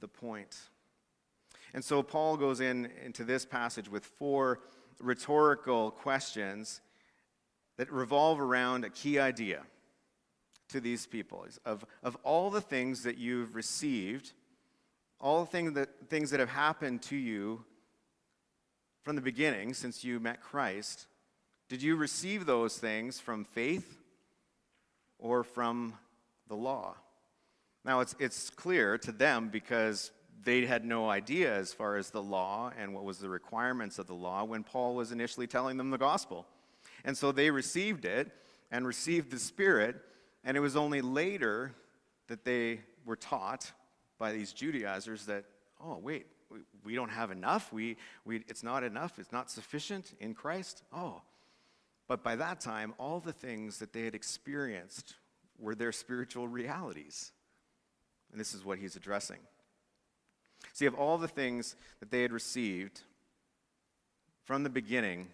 the 0.00 0.08
point. 0.08 0.70
And 1.74 1.84
so 1.84 2.02
Paul 2.02 2.38
goes 2.38 2.60
in 2.60 2.86
into 3.04 3.24
this 3.24 3.44
passage 3.44 3.90
with 3.90 4.06
four 4.06 4.60
rhetorical 5.00 5.90
questions 5.90 6.80
that 7.76 7.92
revolve 7.92 8.40
around 8.40 8.86
a 8.86 8.90
key 8.90 9.18
idea 9.18 9.66
to 10.70 10.80
these 10.80 11.06
people 11.06 11.46
of, 11.66 11.84
of 12.02 12.16
all 12.22 12.48
the 12.48 12.62
things 12.62 13.02
that 13.02 13.18
you've 13.18 13.54
received, 13.54 14.32
all 15.20 15.44
the 15.44 15.50
things 15.50 15.74
that, 15.74 16.08
things 16.08 16.30
that 16.30 16.40
have 16.40 16.48
happened 16.48 17.02
to 17.02 17.16
you 17.16 17.66
from 19.02 19.16
the 19.16 19.22
beginning 19.22 19.74
since 19.74 20.04
you 20.04 20.20
met 20.20 20.40
Christ. 20.40 21.06
Did 21.68 21.82
you 21.82 21.96
receive 21.96 22.46
those 22.46 22.76
things 22.78 23.20
from 23.20 23.44
faith 23.44 23.98
or 25.18 25.44
from 25.44 25.94
the 26.48 26.56
law? 26.56 26.94
Now, 27.84 28.00
it's, 28.00 28.14
it's 28.18 28.50
clear 28.50 28.98
to 28.98 29.12
them 29.12 29.48
because 29.48 30.10
they 30.44 30.66
had 30.66 30.84
no 30.84 31.08
idea 31.08 31.54
as 31.54 31.72
far 31.72 31.96
as 31.96 32.10
the 32.10 32.22
law 32.22 32.70
and 32.78 32.94
what 32.94 33.04
was 33.04 33.18
the 33.18 33.28
requirements 33.28 33.98
of 33.98 34.06
the 34.06 34.14
law 34.14 34.44
when 34.44 34.62
Paul 34.62 34.94
was 34.94 35.12
initially 35.12 35.46
telling 35.46 35.76
them 35.76 35.90
the 35.90 35.98
gospel. 35.98 36.46
And 37.04 37.16
so 37.16 37.32
they 37.32 37.50
received 37.50 38.04
it 38.04 38.30
and 38.70 38.86
received 38.86 39.30
the 39.30 39.38
Spirit 39.38 39.96
and 40.44 40.56
it 40.56 40.60
was 40.60 40.76
only 40.76 41.00
later 41.02 41.74
that 42.28 42.44
they 42.44 42.80
were 43.04 43.16
taught 43.16 43.70
by 44.18 44.32
these 44.32 44.52
Judaizers 44.52 45.26
that, 45.26 45.44
oh, 45.82 45.98
wait, 45.98 46.26
we, 46.84 46.94
don't 46.94 47.10
have 47.10 47.30
enough. 47.30 47.72
We, 47.72 47.96
we, 48.24 48.44
it's 48.48 48.62
not 48.62 48.82
enough. 48.82 49.18
It's 49.18 49.32
not 49.32 49.50
sufficient 49.50 50.14
in 50.20 50.34
Christ. 50.34 50.82
Oh. 50.92 51.22
But 52.06 52.22
by 52.22 52.36
that 52.36 52.60
time, 52.60 52.94
all 52.98 53.20
the 53.20 53.32
things 53.32 53.78
that 53.78 53.92
they 53.92 54.04
had 54.04 54.14
experienced 54.14 55.14
were 55.58 55.74
their 55.74 55.92
spiritual 55.92 56.48
realities. 56.48 57.32
And 58.30 58.40
this 58.40 58.54
is 58.54 58.64
what 58.64 58.78
he's 58.78 58.96
addressing. 58.96 59.38
See, 60.72 60.86
of 60.86 60.94
all 60.94 61.18
the 61.18 61.28
things 61.28 61.76
that 62.00 62.10
they 62.10 62.22
had 62.22 62.32
received 62.32 63.02
from 64.44 64.62
the 64.62 64.70
beginning, 64.70 65.28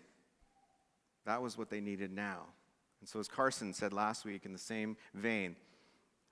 that 1.26 1.40
was 1.40 1.56
what 1.56 1.70
they 1.70 1.80
needed 1.80 2.12
now. 2.12 2.42
And 3.00 3.08
so, 3.08 3.20
as 3.20 3.28
Carson 3.28 3.72
said 3.72 3.92
last 3.92 4.24
week 4.24 4.44
in 4.44 4.52
the 4.52 4.58
same 4.58 4.96
vein, 5.14 5.56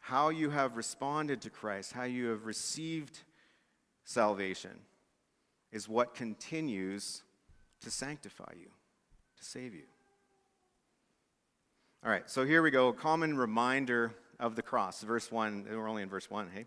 how 0.00 0.30
you 0.30 0.50
have 0.50 0.76
responded 0.76 1.40
to 1.42 1.50
Christ, 1.50 1.92
how 1.92 2.04
you 2.04 2.26
have 2.28 2.44
received 2.44 3.20
salvation, 4.04 4.72
is 5.70 5.88
what 5.88 6.14
continues 6.14 7.22
to 7.82 7.90
sanctify 7.90 8.52
you, 8.58 8.68
to 9.38 9.44
save 9.44 9.74
you. 9.74 9.84
All 12.04 12.10
right, 12.10 12.28
so 12.28 12.44
here 12.44 12.62
we 12.62 12.70
go. 12.70 12.88
A 12.88 12.92
common 12.92 13.36
reminder 13.36 14.12
of 14.40 14.56
the 14.56 14.62
cross. 14.62 15.02
Verse 15.02 15.30
1, 15.30 15.66
we're 15.70 15.88
only 15.88 16.02
in 16.02 16.08
verse 16.08 16.28
1, 16.28 16.50
hey? 16.52 16.66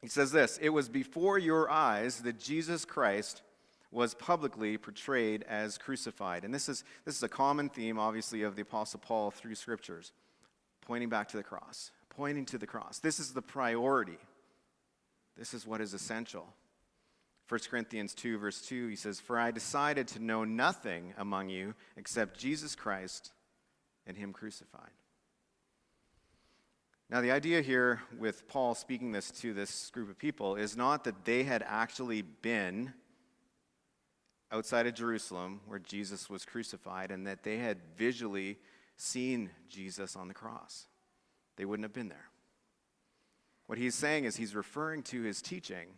He 0.00 0.08
says 0.08 0.30
this 0.30 0.58
It 0.62 0.68
was 0.68 0.88
before 0.88 1.38
your 1.38 1.70
eyes 1.70 2.20
that 2.20 2.38
Jesus 2.38 2.84
Christ 2.84 3.42
was 3.90 4.14
publicly 4.14 4.76
portrayed 4.76 5.44
as 5.48 5.78
crucified. 5.78 6.44
And 6.44 6.52
this 6.52 6.68
is, 6.68 6.84
this 7.04 7.16
is 7.16 7.22
a 7.22 7.28
common 7.28 7.70
theme, 7.70 7.98
obviously, 7.98 8.42
of 8.42 8.54
the 8.54 8.62
Apostle 8.62 9.00
Paul 9.00 9.30
through 9.30 9.54
scriptures, 9.54 10.12
pointing 10.82 11.08
back 11.08 11.28
to 11.28 11.38
the 11.38 11.42
cross, 11.42 11.90
pointing 12.18 12.44
to 12.44 12.58
the 12.58 12.66
cross. 12.66 12.98
This 12.98 13.20
is 13.20 13.32
the 13.32 13.40
priority. 13.40 14.18
This 15.36 15.54
is 15.54 15.64
what 15.64 15.80
is 15.80 15.94
essential. 15.94 16.52
1 17.48 17.60
Corinthians 17.70 18.12
2, 18.12 18.38
verse 18.38 18.60
2, 18.60 18.88
he 18.88 18.96
says, 18.96 19.20
For 19.20 19.38
I 19.38 19.52
decided 19.52 20.08
to 20.08 20.18
know 20.18 20.42
nothing 20.42 21.14
among 21.16 21.48
you 21.48 21.74
except 21.96 22.36
Jesus 22.36 22.74
Christ 22.74 23.30
and 24.04 24.16
Him 24.16 24.32
crucified. 24.32 24.90
Now, 27.08 27.20
the 27.20 27.30
idea 27.30 27.62
here 27.62 28.02
with 28.18 28.48
Paul 28.48 28.74
speaking 28.74 29.12
this 29.12 29.30
to 29.40 29.54
this 29.54 29.88
group 29.90 30.10
of 30.10 30.18
people 30.18 30.56
is 30.56 30.76
not 30.76 31.04
that 31.04 31.24
they 31.24 31.44
had 31.44 31.64
actually 31.66 32.22
been 32.22 32.92
outside 34.50 34.88
of 34.88 34.94
Jerusalem 34.94 35.60
where 35.68 35.78
Jesus 35.78 36.28
was 36.28 36.44
crucified 36.44 37.12
and 37.12 37.28
that 37.28 37.44
they 37.44 37.58
had 37.58 37.78
visually 37.96 38.58
seen 38.96 39.50
Jesus 39.68 40.16
on 40.16 40.26
the 40.26 40.34
cross. 40.34 40.88
They 41.58 41.64
wouldn't 41.64 41.84
have 41.84 41.92
been 41.92 42.08
there. 42.08 42.30
What 43.66 43.78
he's 43.78 43.94
saying 43.94 44.24
is 44.24 44.36
he's 44.36 44.54
referring 44.54 45.02
to 45.04 45.22
his 45.22 45.42
teaching 45.42 45.88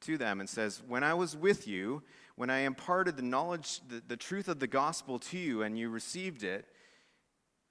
to 0.00 0.18
them 0.18 0.40
and 0.40 0.48
says, 0.48 0.82
When 0.86 1.02
I 1.02 1.14
was 1.14 1.34
with 1.36 1.66
you, 1.66 2.02
when 2.36 2.50
I 2.50 2.58
imparted 2.60 3.16
the 3.16 3.22
knowledge, 3.22 3.80
the, 3.88 4.02
the 4.06 4.16
truth 4.16 4.48
of 4.48 4.58
the 4.58 4.66
gospel 4.66 5.18
to 5.20 5.38
you, 5.38 5.62
and 5.62 5.78
you 5.78 5.88
received 5.88 6.42
it, 6.42 6.66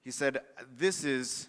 he 0.02 0.10
said, 0.10 0.40
This 0.76 1.04
is, 1.04 1.48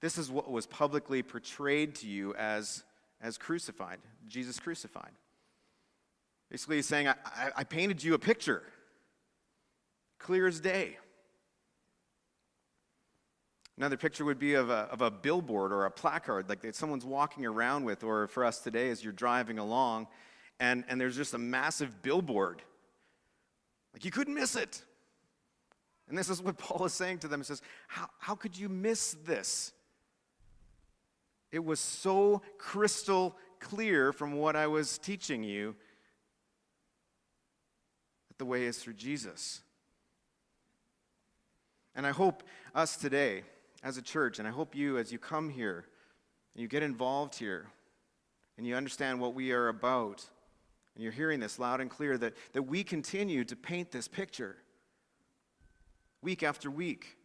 this 0.00 0.18
is 0.18 0.30
what 0.30 0.50
was 0.50 0.66
publicly 0.66 1.22
portrayed 1.22 1.94
to 1.96 2.08
you 2.08 2.34
as, 2.34 2.82
as 3.20 3.38
crucified, 3.38 3.98
Jesus 4.26 4.58
crucified. 4.58 5.12
Basically, 6.50 6.76
he's 6.76 6.86
saying, 6.86 7.08
I, 7.08 7.14
I, 7.24 7.50
I 7.58 7.64
painted 7.64 8.02
you 8.02 8.14
a 8.14 8.18
picture, 8.18 8.62
clear 10.18 10.46
as 10.46 10.60
day. 10.60 10.96
Another 13.76 13.96
picture 13.96 14.24
would 14.24 14.38
be 14.38 14.54
of 14.54 14.70
a, 14.70 14.88
of 14.90 15.00
a 15.02 15.10
billboard 15.10 15.72
or 15.72 15.84
a 15.84 15.90
placard, 15.90 16.48
like 16.48 16.62
that 16.62 16.76
someone's 16.76 17.04
walking 17.04 17.44
around 17.44 17.84
with, 17.84 18.04
or 18.04 18.28
for 18.28 18.44
us 18.44 18.60
today, 18.60 18.90
as 18.90 19.02
you're 19.02 19.12
driving 19.12 19.58
along, 19.58 20.06
and, 20.60 20.84
and 20.88 21.00
there's 21.00 21.16
just 21.16 21.34
a 21.34 21.38
massive 21.38 22.02
billboard. 22.02 22.62
Like 23.92 24.04
you 24.04 24.12
couldn't 24.12 24.34
miss 24.34 24.54
it. 24.54 24.82
And 26.08 26.16
this 26.16 26.28
is 26.28 26.40
what 26.40 26.58
Paul 26.58 26.84
is 26.84 26.92
saying 26.92 27.18
to 27.20 27.28
them. 27.28 27.40
He 27.40 27.44
says, 27.44 27.62
How, 27.88 28.08
how 28.18 28.34
could 28.34 28.56
you 28.56 28.68
miss 28.68 29.16
this? 29.24 29.72
It 31.50 31.64
was 31.64 31.80
so 31.80 32.42
crystal 32.58 33.36
clear 33.60 34.12
from 34.12 34.34
what 34.34 34.56
I 34.56 34.66
was 34.66 34.98
teaching 34.98 35.42
you 35.44 35.74
that 38.28 38.38
the 38.38 38.44
way 38.44 38.64
is 38.64 38.78
through 38.78 38.94
Jesus. 38.94 39.62
And 41.94 42.06
I 42.06 42.10
hope 42.10 42.42
us 42.74 42.96
today, 42.96 43.44
as 43.84 43.98
a 43.98 44.02
church, 44.02 44.38
and 44.38 44.48
I 44.48 44.50
hope 44.50 44.74
you, 44.74 44.96
as 44.96 45.12
you 45.12 45.18
come 45.18 45.50
here, 45.50 45.84
and 46.54 46.62
you 46.62 46.66
get 46.66 46.82
involved 46.82 47.36
here, 47.36 47.66
and 48.56 48.66
you 48.66 48.74
understand 48.74 49.20
what 49.20 49.34
we 49.34 49.52
are 49.52 49.68
about, 49.68 50.24
and 50.94 51.04
you're 51.04 51.12
hearing 51.12 51.38
this 51.38 51.58
loud 51.58 51.82
and 51.82 51.90
clear, 51.90 52.16
that, 52.16 52.32
that 52.54 52.62
we 52.62 52.82
continue 52.82 53.44
to 53.44 53.54
paint 53.54 53.92
this 53.92 54.08
picture 54.08 54.56
week 56.22 56.42
after 56.42 56.70
week 56.70 57.18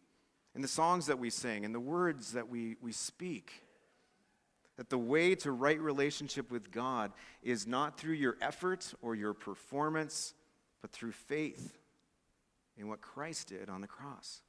in 0.54 0.60
the 0.60 0.68
songs 0.68 1.06
that 1.06 1.18
we 1.18 1.30
sing, 1.30 1.64
in 1.64 1.72
the 1.72 1.80
words 1.80 2.32
that 2.32 2.48
we, 2.48 2.76
we 2.82 2.92
speak. 2.92 3.64
That 4.76 4.90
the 4.90 4.98
way 4.98 5.34
to 5.36 5.52
right 5.52 5.80
relationship 5.80 6.50
with 6.50 6.70
God 6.70 7.12
is 7.42 7.66
not 7.66 7.98
through 7.98 8.14
your 8.14 8.36
effort 8.40 8.92
or 9.02 9.14
your 9.14 9.34
performance, 9.34 10.34
but 10.82 10.90
through 10.90 11.12
faith 11.12 11.78
in 12.76 12.88
what 12.88 13.00
Christ 13.00 13.48
did 13.48 13.68
on 13.68 13.82
the 13.82 13.86
cross. 13.86 14.42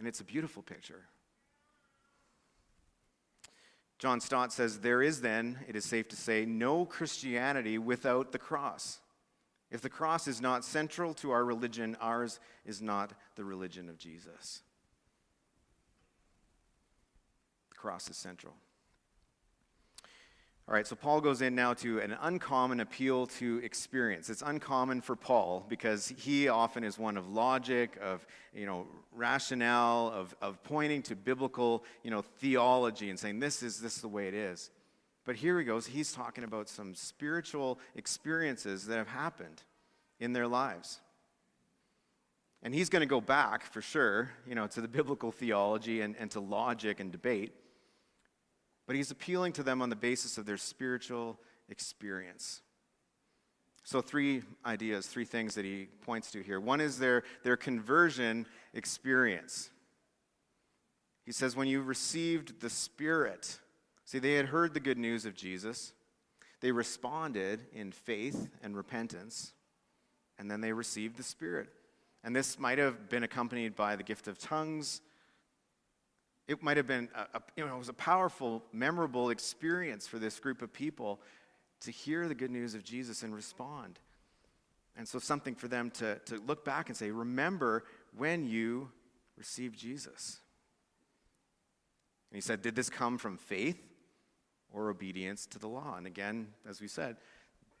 And 0.00 0.08
it's 0.08 0.20
a 0.20 0.24
beautiful 0.24 0.62
picture. 0.62 1.02
John 3.98 4.18
Stott 4.22 4.50
says, 4.50 4.78
There 4.78 5.02
is 5.02 5.20
then, 5.20 5.58
it 5.68 5.76
is 5.76 5.84
safe 5.84 6.08
to 6.08 6.16
say, 6.16 6.46
no 6.46 6.86
Christianity 6.86 7.76
without 7.76 8.32
the 8.32 8.38
cross. 8.38 9.00
If 9.70 9.82
the 9.82 9.90
cross 9.90 10.26
is 10.26 10.40
not 10.40 10.64
central 10.64 11.12
to 11.14 11.32
our 11.32 11.44
religion, 11.44 11.98
ours 12.00 12.40
is 12.64 12.80
not 12.80 13.12
the 13.36 13.44
religion 13.44 13.90
of 13.90 13.98
Jesus. 13.98 14.62
The 17.68 17.76
cross 17.76 18.08
is 18.08 18.16
central. 18.16 18.54
All 20.70 20.76
right, 20.76 20.86
so 20.86 20.94
Paul 20.94 21.20
goes 21.20 21.42
in 21.42 21.56
now 21.56 21.74
to 21.74 21.98
an 21.98 22.16
uncommon 22.20 22.78
appeal 22.78 23.26
to 23.26 23.58
experience. 23.64 24.30
It's 24.30 24.40
uncommon 24.40 25.00
for 25.00 25.16
Paul 25.16 25.66
because 25.68 26.14
he 26.16 26.46
often 26.46 26.84
is 26.84 26.96
one 26.96 27.16
of 27.16 27.28
logic, 27.28 27.98
of 28.00 28.24
you 28.54 28.66
know, 28.66 28.86
rationale, 29.12 30.12
of, 30.14 30.32
of 30.40 30.62
pointing 30.62 31.02
to 31.02 31.16
biblical 31.16 31.82
you 32.04 32.12
know, 32.12 32.22
theology 32.22 33.10
and 33.10 33.18
saying 33.18 33.40
this 33.40 33.64
is 33.64 33.80
this 33.80 33.96
is 33.96 34.02
the 34.02 34.06
way 34.06 34.28
it 34.28 34.34
is. 34.34 34.70
But 35.24 35.34
here 35.34 35.58
he 35.58 35.64
goes, 35.64 35.86
he's 35.86 36.12
talking 36.12 36.44
about 36.44 36.68
some 36.68 36.94
spiritual 36.94 37.80
experiences 37.96 38.86
that 38.86 38.96
have 38.96 39.08
happened 39.08 39.64
in 40.20 40.32
their 40.32 40.46
lives. 40.46 41.00
And 42.62 42.72
he's 42.72 42.88
going 42.88 43.00
to 43.00 43.06
go 43.06 43.20
back 43.20 43.64
for 43.64 43.82
sure, 43.82 44.30
you 44.46 44.54
know, 44.54 44.68
to 44.68 44.80
the 44.80 44.86
biblical 44.86 45.32
theology 45.32 46.02
and, 46.02 46.14
and 46.16 46.30
to 46.30 46.38
logic 46.38 47.00
and 47.00 47.10
debate 47.10 47.54
but 48.90 48.96
he's 48.96 49.12
appealing 49.12 49.52
to 49.52 49.62
them 49.62 49.82
on 49.82 49.88
the 49.88 49.94
basis 49.94 50.36
of 50.36 50.46
their 50.46 50.56
spiritual 50.56 51.38
experience. 51.68 52.60
So, 53.84 54.00
three 54.00 54.42
ideas, 54.66 55.06
three 55.06 55.24
things 55.24 55.54
that 55.54 55.64
he 55.64 55.86
points 56.02 56.32
to 56.32 56.42
here. 56.42 56.58
One 56.58 56.80
is 56.80 56.98
their, 56.98 57.22
their 57.44 57.56
conversion 57.56 58.46
experience. 58.74 59.70
He 61.24 61.30
says, 61.30 61.54
when 61.54 61.68
you 61.68 61.82
received 61.82 62.60
the 62.60 62.68
Spirit, 62.68 63.60
see, 64.06 64.18
they 64.18 64.34
had 64.34 64.46
heard 64.46 64.74
the 64.74 64.80
good 64.80 64.98
news 64.98 65.24
of 65.24 65.36
Jesus, 65.36 65.92
they 66.60 66.72
responded 66.72 67.60
in 67.72 67.92
faith 67.92 68.48
and 68.60 68.76
repentance, 68.76 69.52
and 70.36 70.50
then 70.50 70.62
they 70.62 70.72
received 70.72 71.16
the 71.16 71.22
Spirit. 71.22 71.68
And 72.24 72.34
this 72.34 72.58
might 72.58 72.78
have 72.78 73.08
been 73.08 73.22
accompanied 73.22 73.76
by 73.76 73.94
the 73.94 74.02
gift 74.02 74.26
of 74.26 74.36
tongues, 74.36 75.00
it 76.50 76.64
might 76.64 76.76
have 76.76 76.88
been, 76.88 77.08
a, 77.14 77.38
a, 77.38 77.42
you 77.56 77.64
know, 77.64 77.76
it 77.76 77.78
was 77.78 77.88
a 77.88 77.94
powerful, 77.94 78.64
memorable 78.72 79.30
experience 79.30 80.08
for 80.08 80.18
this 80.18 80.40
group 80.40 80.62
of 80.62 80.72
people 80.72 81.20
to 81.82 81.92
hear 81.92 82.26
the 82.26 82.34
good 82.34 82.50
news 82.50 82.74
of 82.74 82.82
Jesus 82.82 83.22
and 83.22 83.32
respond. 83.32 84.00
And 84.96 85.06
so, 85.06 85.20
something 85.20 85.54
for 85.54 85.68
them 85.68 85.92
to, 85.92 86.18
to 86.26 86.38
look 86.44 86.64
back 86.64 86.88
and 86.88 86.96
say, 86.96 87.12
remember 87.12 87.84
when 88.16 88.48
you 88.48 88.90
received 89.38 89.78
Jesus. 89.78 90.40
And 92.30 92.36
he 92.36 92.40
said, 92.40 92.62
Did 92.62 92.74
this 92.74 92.90
come 92.90 93.16
from 93.16 93.36
faith 93.36 93.80
or 94.72 94.90
obedience 94.90 95.46
to 95.46 95.60
the 95.60 95.68
law? 95.68 95.94
And 95.96 96.04
again, 96.04 96.48
as 96.68 96.80
we 96.80 96.88
said, 96.88 97.16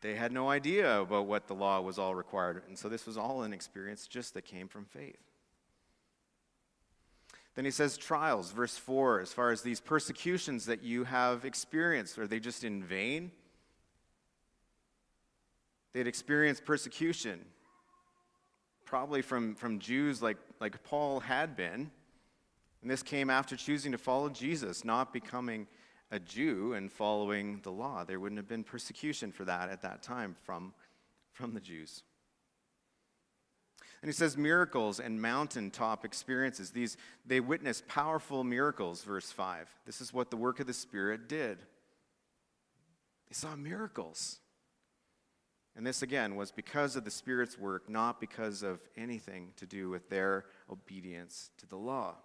they 0.00 0.14
had 0.14 0.30
no 0.30 0.48
idea 0.48 1.00
about 1.00 1.26
what 1.26 1.48
the 1.48 1.54
law 1.54 1.80
was 1.80 1.98
all 1.98 2.14
required. 2.14 2.62
And 2.68 2.78
so, 2.78 2.88
this 2.88 3.04
was 3.04 3.16
all 3.16 3.42
an 3.42 3.52
experience 3.52 4.06
just 4.06 4.34
that 4.34 4.42
came 4.42 4.68
from 4.68 4.84
faith. 4.84 5.29
Then 7.56 7.64
he 7.64 7.70
says 7.70 7.96
trials, 7.96 8.52
verse 8.52 8.76
4, 8.76 9.20
as 9.20 9.32
far 9.32 9.50
as 9.50 9.62
these 9.62 9.80
persecutions 9.80 10.66
that 10.66 10.82
you 10.82 11.04
have 11.04 11.44
experienced, 11.44 12.18
are 12.18 12.26
they 12.26 12.38
just 12.38 12.62
in 12.62 12.82
vain? 12.82 13.32
They'd 15.92 16.06
experienced 16.06 16.64
persecution, 16.64 17.44
probably 18.84 19.22
from, 19.22 19.56
from 19.56 19.80
Jews 19.80 20.22
like, 20.22 20.36
like 20.60 20.82
Paul 20.84 21.20
had 21.20 21.56
been. 21.56 21.90
And 22.82 22.90
this 22.90 23.02
came 23.02 23.28
after 23.28 23.56
choosing 23.56 23.92
to 23.92 23.98
follow 23.98 24.28
Jesus, 24.28 24.84
not 24.84 25.12
becoming 25.12 25.66
a 26.12 26.18
Jew 26.18 26.74
and 26.74 26.90
following 26.90 27.60
the 27.62 27.72
law. 27.72 28.04
There 28.04 28.18
wouldn't 28.18 28.38
have 28.38 28.48
been 28.48 28.64
persecution 28.64 29.32
for 29.32 29.44
that 29.44 29.68
at 29.68 29.82
that 29.82 30.02
time 30.02 30.36
from, 30.44 30.72
from 31.32 31.52
the 31.52 31.60
Jews. 31.60 32.04
And 34.02 34.08
he 34.08 34.14
says 34.14 34.36
miracles 34.36 34.98
and 34.98 35.20
mountaintop 35.20 36.04
experiences. 36.04 36.70
These 36.70 36.96
they 37.26 37.40
witnessed 37.40 37.86
powerful 37.86 38.44
miracles, 38.44 39.02
verse 39.02 39.30
5. 39.30 39.68
This 39.84 40.00
is 40.00 40.12
what 40.12 40.30
the 40.30 40.36
work 40.36 40.58
of 40.58 40.66
the 40.66 40.72
Spirit 40.72 41.28
did. 41.28 41.58
They 43.28 43.34
saw 43.34 43.54
miracles. 43.56 44.38
And 45.76 45.86
this 45.86 46.02
again 46.02 46.34
was 46.34 46.50
because 46.50 46.96
of 46.96 47.04
the 47.04 47.10
Spirit's 47.10 47.58
work, 47.58 47.88
not 47.88 48.20
because 48.20 48.62
of 48.62 48.80
anything 48.96 49.52
to 49.56 49.66
do 49.66 49.88
with 49.88 50.08
their 50.08 50.46
obedience 50.70 51.50
to 51.58 51.66
the 51.66 51.76
law. 51.76 52.16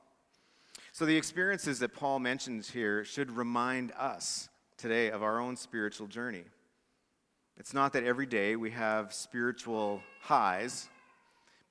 So 0.93 1.05
the 1.05 1.17
experiences 1.17 1.79
that 1.79 1.93
Paul 1.93 2.19
mentions 2.19 2.69
here 2.69 3.03
should 3.03 3.29
remind 3.29 3.91
us 3.91 4.49
today 4.77 5.11
of 5.11 5.23
our 5.23 5.39
own 5.39 5.57
spiritual 5.57 6.07
journey. 6.07 6.45
It's 7.57 7.73
not 7.73 7.93
that 7.93 8.03
every 8.03 8.25
day 8.25 8.55
we 8.55 8.71
have 8.71 9.13
spiritual 9.13 10.01
highs 10.21 10.89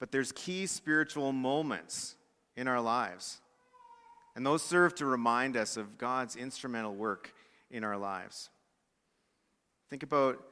but 0.01 0.11
there's 0.11 0.33
key 0.33 0.67
spiritual 0.67 1.33
moments 1.33 2.17
in 2.57 2.69
our 2.69 2.81
lives. 2.81 3.41
And 4.37 4.45
those 4.45 4.63
serve 4.63 4.95
to 4.97 5.07
remind 5.07 5.57
us 5.57 5.77
of 5.77 5.99
God's 5.99 6.37
instrumental 6.37 6.95
work 6.95 7.33
in 7.71 7.85
our 7.85 7.97
lives. 7.97 8.51
Think 9.91 10.03
about 10.03 10.43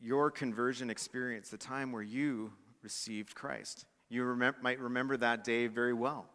your 0.00 0.30
conversion 0.30 0.90
experience, 0.90 1.48
the 1.48 1.58
time 1.58 1.92
where 1.92 2.02
you 2.02 2.52
received 2.82 3.34
Christ. 3.34 3.84
You 4.08 4.24
might 4.62 4.78
remember 4.80 5.16
that 5.16 5.44
day 5.44 5.66
very 5.66 5.92
well. 5.92 6.26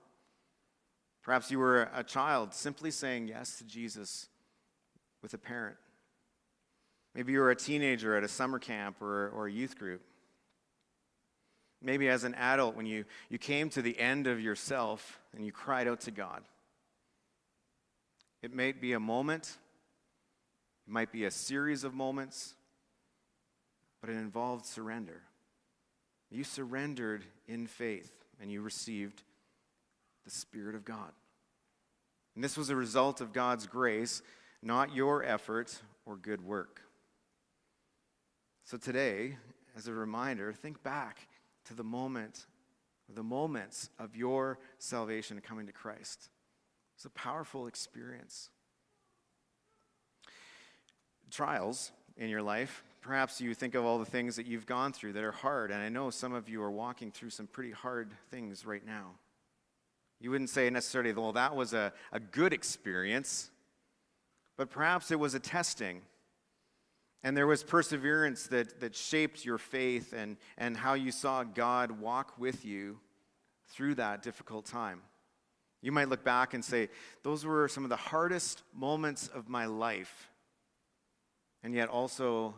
Perhaps 1.24 1.50
you 1.50 1.60
were 1.60 1.90
a 1.94 2.04
child 2.04 2.54
simply 2.54 2.92
saying 2.92 3.28
yes 3.28 3.58
to 3.58 3.64
Jesus 3.64 4.28
with 5.24 5.34
a 5.34 5.38
parent. 5.38 5.78
Maybe 7.16 7.32
you 7.32 7.40
were 7.40 7.50
a 7.50 7.56
teenager 7.56 8.16
at 8.16 8.24
a 8.24 8.28
summer 8.28 8.60
camp 8.60 9.02
or, 9.02 9.30
or 9.30 9.48
a 9.48 9.52
youth 9.52 9.78
group. 9.80 10.02
Maybe 11.82 12.10
as 12.10 12.24
an 12.24 12.34
adult, 12.36 12.76
when 12.76 12.86
you, 12.86 13.06
you 13.30 13.38
came 13.38 13.70
to 13.72 13.82
the 13.82 14.00
end 14.00 14.28
of 14.28 14.40
yourself 14.40 15.20
and 15.36 15.46
you 15.46 15.52
cried 15.52 15.88
out 15.88 16.02
to 16.02 16.12
God. 16.12 16.44
It 18.42 18.54
may 18.54 18.72
be 18.72 18.94
a 18.94 19.00
moment, 19.00 19.58
it 20.88 20.92
might 20.92 21.12
be 21.12 21.26
a 21.26 21.32
series 21.32 21.84
of 21.84 21.94
moments, 21.94 22.56
but 24.02 24.10
it 24.10 24.14
involved 24.14 24.66
surrender. 24.66 25.22
You 26.30 26.44
surrendered 26.44 27.26
in 27.48 27.68
faith 27.68 28.12
and 28.42 28.52
you 28.52 28.62
received 28.62 29.24
the 30.26 30.32
Spirit 30.32 30.76
of 30.76 30.86
God. 30.86 31.12
And 32.36 32.44
this 32.44 32.58
was 32.58 32.70
a 32.70 32.76
result 32.76 33.22
of 33.22 33.34
God's 33.34 33.66
grace, 33.66 34.22
not 34.62 34.94
your 34.94 35.24
effort 35.24 35.82
or 36.06 36.18
good 36.18 36.46
work. 36.46 36.82
So 38.66 38.78
today, 38.78 39.38
as 39.78 39.88
a 39.88 39.94
reminder, 39.94 40.52
think 40.52 40.84
back 40.84 41.28
to 41.66 41.74
the 41.74 41.84
moment, 41.84 42.46
the 43.14 43.24
moments 43.24 43.90
of 44.00 44.16
your 44.16 44.60
salvation 44.80 45.40
coming 45.42 45.68
to 45.68 45.74
Christ. 45.74 46.30
It's 46.96 47.06
a 47.06 47.10
powerful 47.10 47.68
experience. 47.68 48.50
Trials 51.32 51.92
in 52.18 52.30
your 52.30 52.42
life, 52.42 52.84
perhaps 53.02 53.42
you 53.42 53.54
think 53.54 53.76
of 53.76 53.84
all 53.84 54.00
the 54.00 54.06
things 54.06 54.36
that 54.38 54.46
you've 54.46 54.66
gone 54.66 54.94
through 54.94 55.14
that 55.14 55.24
are 55.24 55.32
hard, 55.32 55.72
and 55.72 55.82
I 55.82 55.90
know 55.90 56.10
some 56.10 56.34
of 56.34 56.48
you 56.48 56.62
are 56.62 56.72
walking 56.72 57.12
through 57.12 57.32
some 57.32 57.48
pretty 57.48 57.72
hard 57.72 58.12
things 58.32 58.66
right 58.66 58.86
now. 58.86 59.12
You 60.22 60.32
wouldn't 60.32 60.50
say 60.50 60.70
necessarily, 60.70 61.12
well, 61.14 61.34
that 61.34 61.56
was 61.56 61.74
a, 61.74 61.92
a 62.14 62.20
good 62.20 62.54
experience, 62.54 63.52
but 64.58 64.70
perhaps 64.70 65.12
it 65.12 65.20
was 65.20 65.34
a 65.34 65.40
testing 65.40 66.02
and 67.26 67.36
there 67.36 67.48
was 67.48 67.64
perseverance 67.64 68.46
that, 68.46 68.80
that 68.82 68.96
shaped 68.96 69.44
your 69.44 69.58
faith 69.58 70.14
and, 70.14 70.38
and 70.60 70.78
how 70.78 70.94
you 70.94 71.12
saw 71.12 71.44
God 71.44 72.00
walk 72.00 72.36
with 72.38 72.64
you 72.64 73.00
through 73.68 73.96
that 73.96 74.22
difficult 74.22 74.66
time. 74.68 75.02
You 75.82 75.92
might 75.92 76.08
look 76.08 76.24
back 76.24 76.54
and 76.54 76.64
say, 76.64 76.88
Those 77.24 77.44
were 77.44 77.68
some 77.68 77.84
of 77.84 77.90
the 77.90 77.96
hardest 77.96 78.62
moments 78.76 79.28
of 79.28 79.50
my 79.50 79.66
life, 79.66 80.30
and 81.64 81.74
yet 81.74 81.90
also 81.90 82.54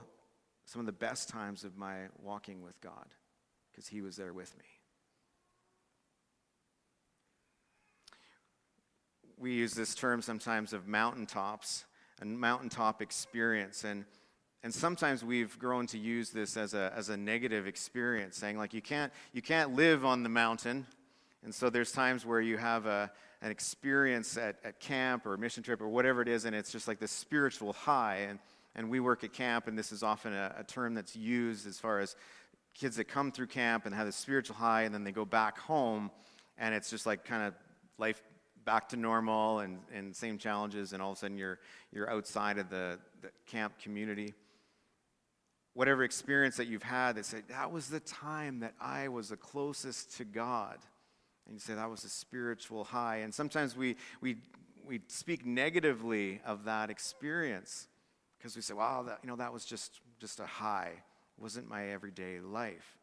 some 0.65 0.82
of 0.82 0.86
the 0.86 0.91
best 0.91 1.30
times 1.30 1.63
of 1.63 1.77
my 1.77 1.99
walking 2.21 2.62
with 2.62 2.82
God 2.82 3.08
because 3.71 3.88
He 3.88 4.01
was 4.01 4.17
there 4.17 4.34
with 4.34 4.53
me. 4.58 4.65
We 9.38 9.53
use 9.53 9.73
this 9.73 9.95
term 9.95 10.21
sometimes 10.21 10.73
of 10.73 10.89
mountaintops 10.89 11.86
and 12.19 12.38
mountaintop 12.38 13.01
experience. 13.01 13.86
And, 13.86 14.03
and 14.63 14.74
sometimes 14.74 15.24
we've 15.24 15.58
grown 15.60 15.88
to 15.88 15.98
use 15.98 16.32
this 16.32 16.58
as 16.58 16.74
a, 16.74 16.91
as 16.96 17.10
a 17.10 17.17
negative 17.17 17.67
experience, 17.67 18.38
saying, 18.38 18.58
like, 18.58 18.74
you 18.74 18.82
can't, 18.82 19.13
you 19.32 19.41
can't 19.41 19.76
live 19.76 20.04
on 20.04 20.24
the 20.24 20.30
mountain. 20.30 20.86
And 21.43 21.54
so 21.54 21.70
there's 21.70 21.91
times 21.91 22.26
where 22.26 22.41
you 22.41 22.58
have 22.58 22.86
a, 22.86 23.12
an 23.41 23.52
experience 23.52 24.36
at, 24.38 24.58
at 24.63 24.80
camp 24.80 25.26
or 25.26 25.38
mission 25.38 25.63
trip 25.63 25.80
or 25.82 25.88
whatever 25.88 26.22
it 26.22 26.28
is, 26.28 26.46
and 26.46 26.56
it's 26.56 26.72
just 26.72 26.88
like 26.88 27.00
this 27.00 27.12
spiritual 27.12 27.74
high. 27.74 28.28
And, 28.30 28.39
and 28.76 28.89
we 28.89 29.00
work 29.00 29.24
at 29.24 29.32
camp, 29.32 29.67
and 29.67 29.78
this 29.78 29.91
is 29.91 30.04
often 30.04 30.34
a, 30.34 30.56
a 30.60 30.63
term 30.63 30.96
that's 30.96 31.15
used 31.15 31.67
as 31.67 31.80
far 31.80 32.00
as 32.00 32.15
kids 32.74 32.98
that 32.98 33.06
come 33.06 33.32
through 33.32 33.48
camp 33.48 33.86
and 33.86 33.96
have 33.96 34.08
a 34.08 34.12
spiritual 34.12 34.56
high, 34.56 34.84
and 34.84 34.93
then 34.93 35.04
they 35.04 35.12
go 35.12 35.26
back 35.26 35.58
home, 35.60 36.12
and 36.58 36.74
it's 36.76 36.89
just 36.89 37.06
like 37.06 37.24
kind 37.24 37.43
of 37.43 37.54
life 37.98 38.22
back 38.65 38.89
to 38.89 38.98
normal 38.98 39.60
and, 39.60 39.80
and 39.93 40.15
same 40.15 40.38
challenges, 40.38 40.93
and 40.93 41.02
all 41.02 41.12
of 41.12 41.17
a 41.17 41.20
sudden 41.20 41.38
you're, 41.38 41.60
you're 41.93 42.10
outside 42.10 42.58
of 42.58 42.70
the, 42.70 43.00
the 43.22 43.30
camp 43.46 43.74
community. 43.80 44.34
Whatever 45.78 46.04
experience 46.04 46.58
that 46.58 46.66
you've 46.66 46.82
had 46.82 47.18
that 47.18 47.26
say, 47.26 47.44
that 47.50 47.72
was 47.72 47.88
the 47.88 48.00
time 48.00 48.62
that 48.62 48.74
I 48.82 49.10
was 49.10 49.30
the 49.30 49.38
closest 49.38 50.18
to 50.18 50.26
God. 50.26 50.80
And 51.46 51.54
you 51.54 51.60
say, 51.60 51.76
that 51.76 51.88
was 51.88 52.04
a 52.04 52.10
spiritual 52.10 52.84
high. 52.84 53.18
And 53.18 53.32
sometimes 53.32 53.78
we, 53.78 53.96
we, 54.20 54.38
we 54.84 55.02
speak 55.06 55.46
negatively 55.46 56.42
of 56.48 56.63
that 56.63 56.90
experience 56.90 57.88
because 58.40 58.56
we 58.56 58.63
say, 58.63 58.74
wow, 58.74 59.04
that, 59.04 59.20
you 59.22 59.30
know, 59.30 59.36
that 59.36 59.54
was 59.54 59.66
just, 59.66 60.02
just 60.20 60.40
a 60.40 60.48
high. 60.48 60.94
It 61.38 61.42
wasn't 61.44 61.70
my 61.70 61.90
everyday 61.90 62.40
life. 62.40 62.98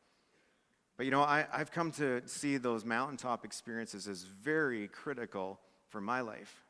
But 0.97 1.07
you 1.07 1.13
know, 1.13 1.23
I, 1.23 1.47
I've 1.53 1.71
come 1.71 1.93
to 1.93 2.23
see 2.27 2.57
those 2.57 2.85
mountaintop 2.85 3.45
experiences 3.45 4.09
as 4.09 4.23
very 4.23 4.89
critical 4.89 5.61
for 5.91 6.01
my 6.01 6.23
life. 6.23 6.64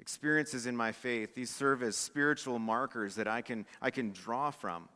Experiences 0.00 0.66
in 0.66 0.76
my 0.76 0.92
faith, 0.92 1.34
these 1.34 1.50
serve 1.50 1.82
as 1.82 1.94
spiritual 1.94 2.58
markers 2.58 3.14
that 3.16 3.28
I 3.28 3.42
can, 3.42 3.66
I 3.82 3.90
can 3.90 4.12
draw 4.12 4.50
from. 4.50 4.88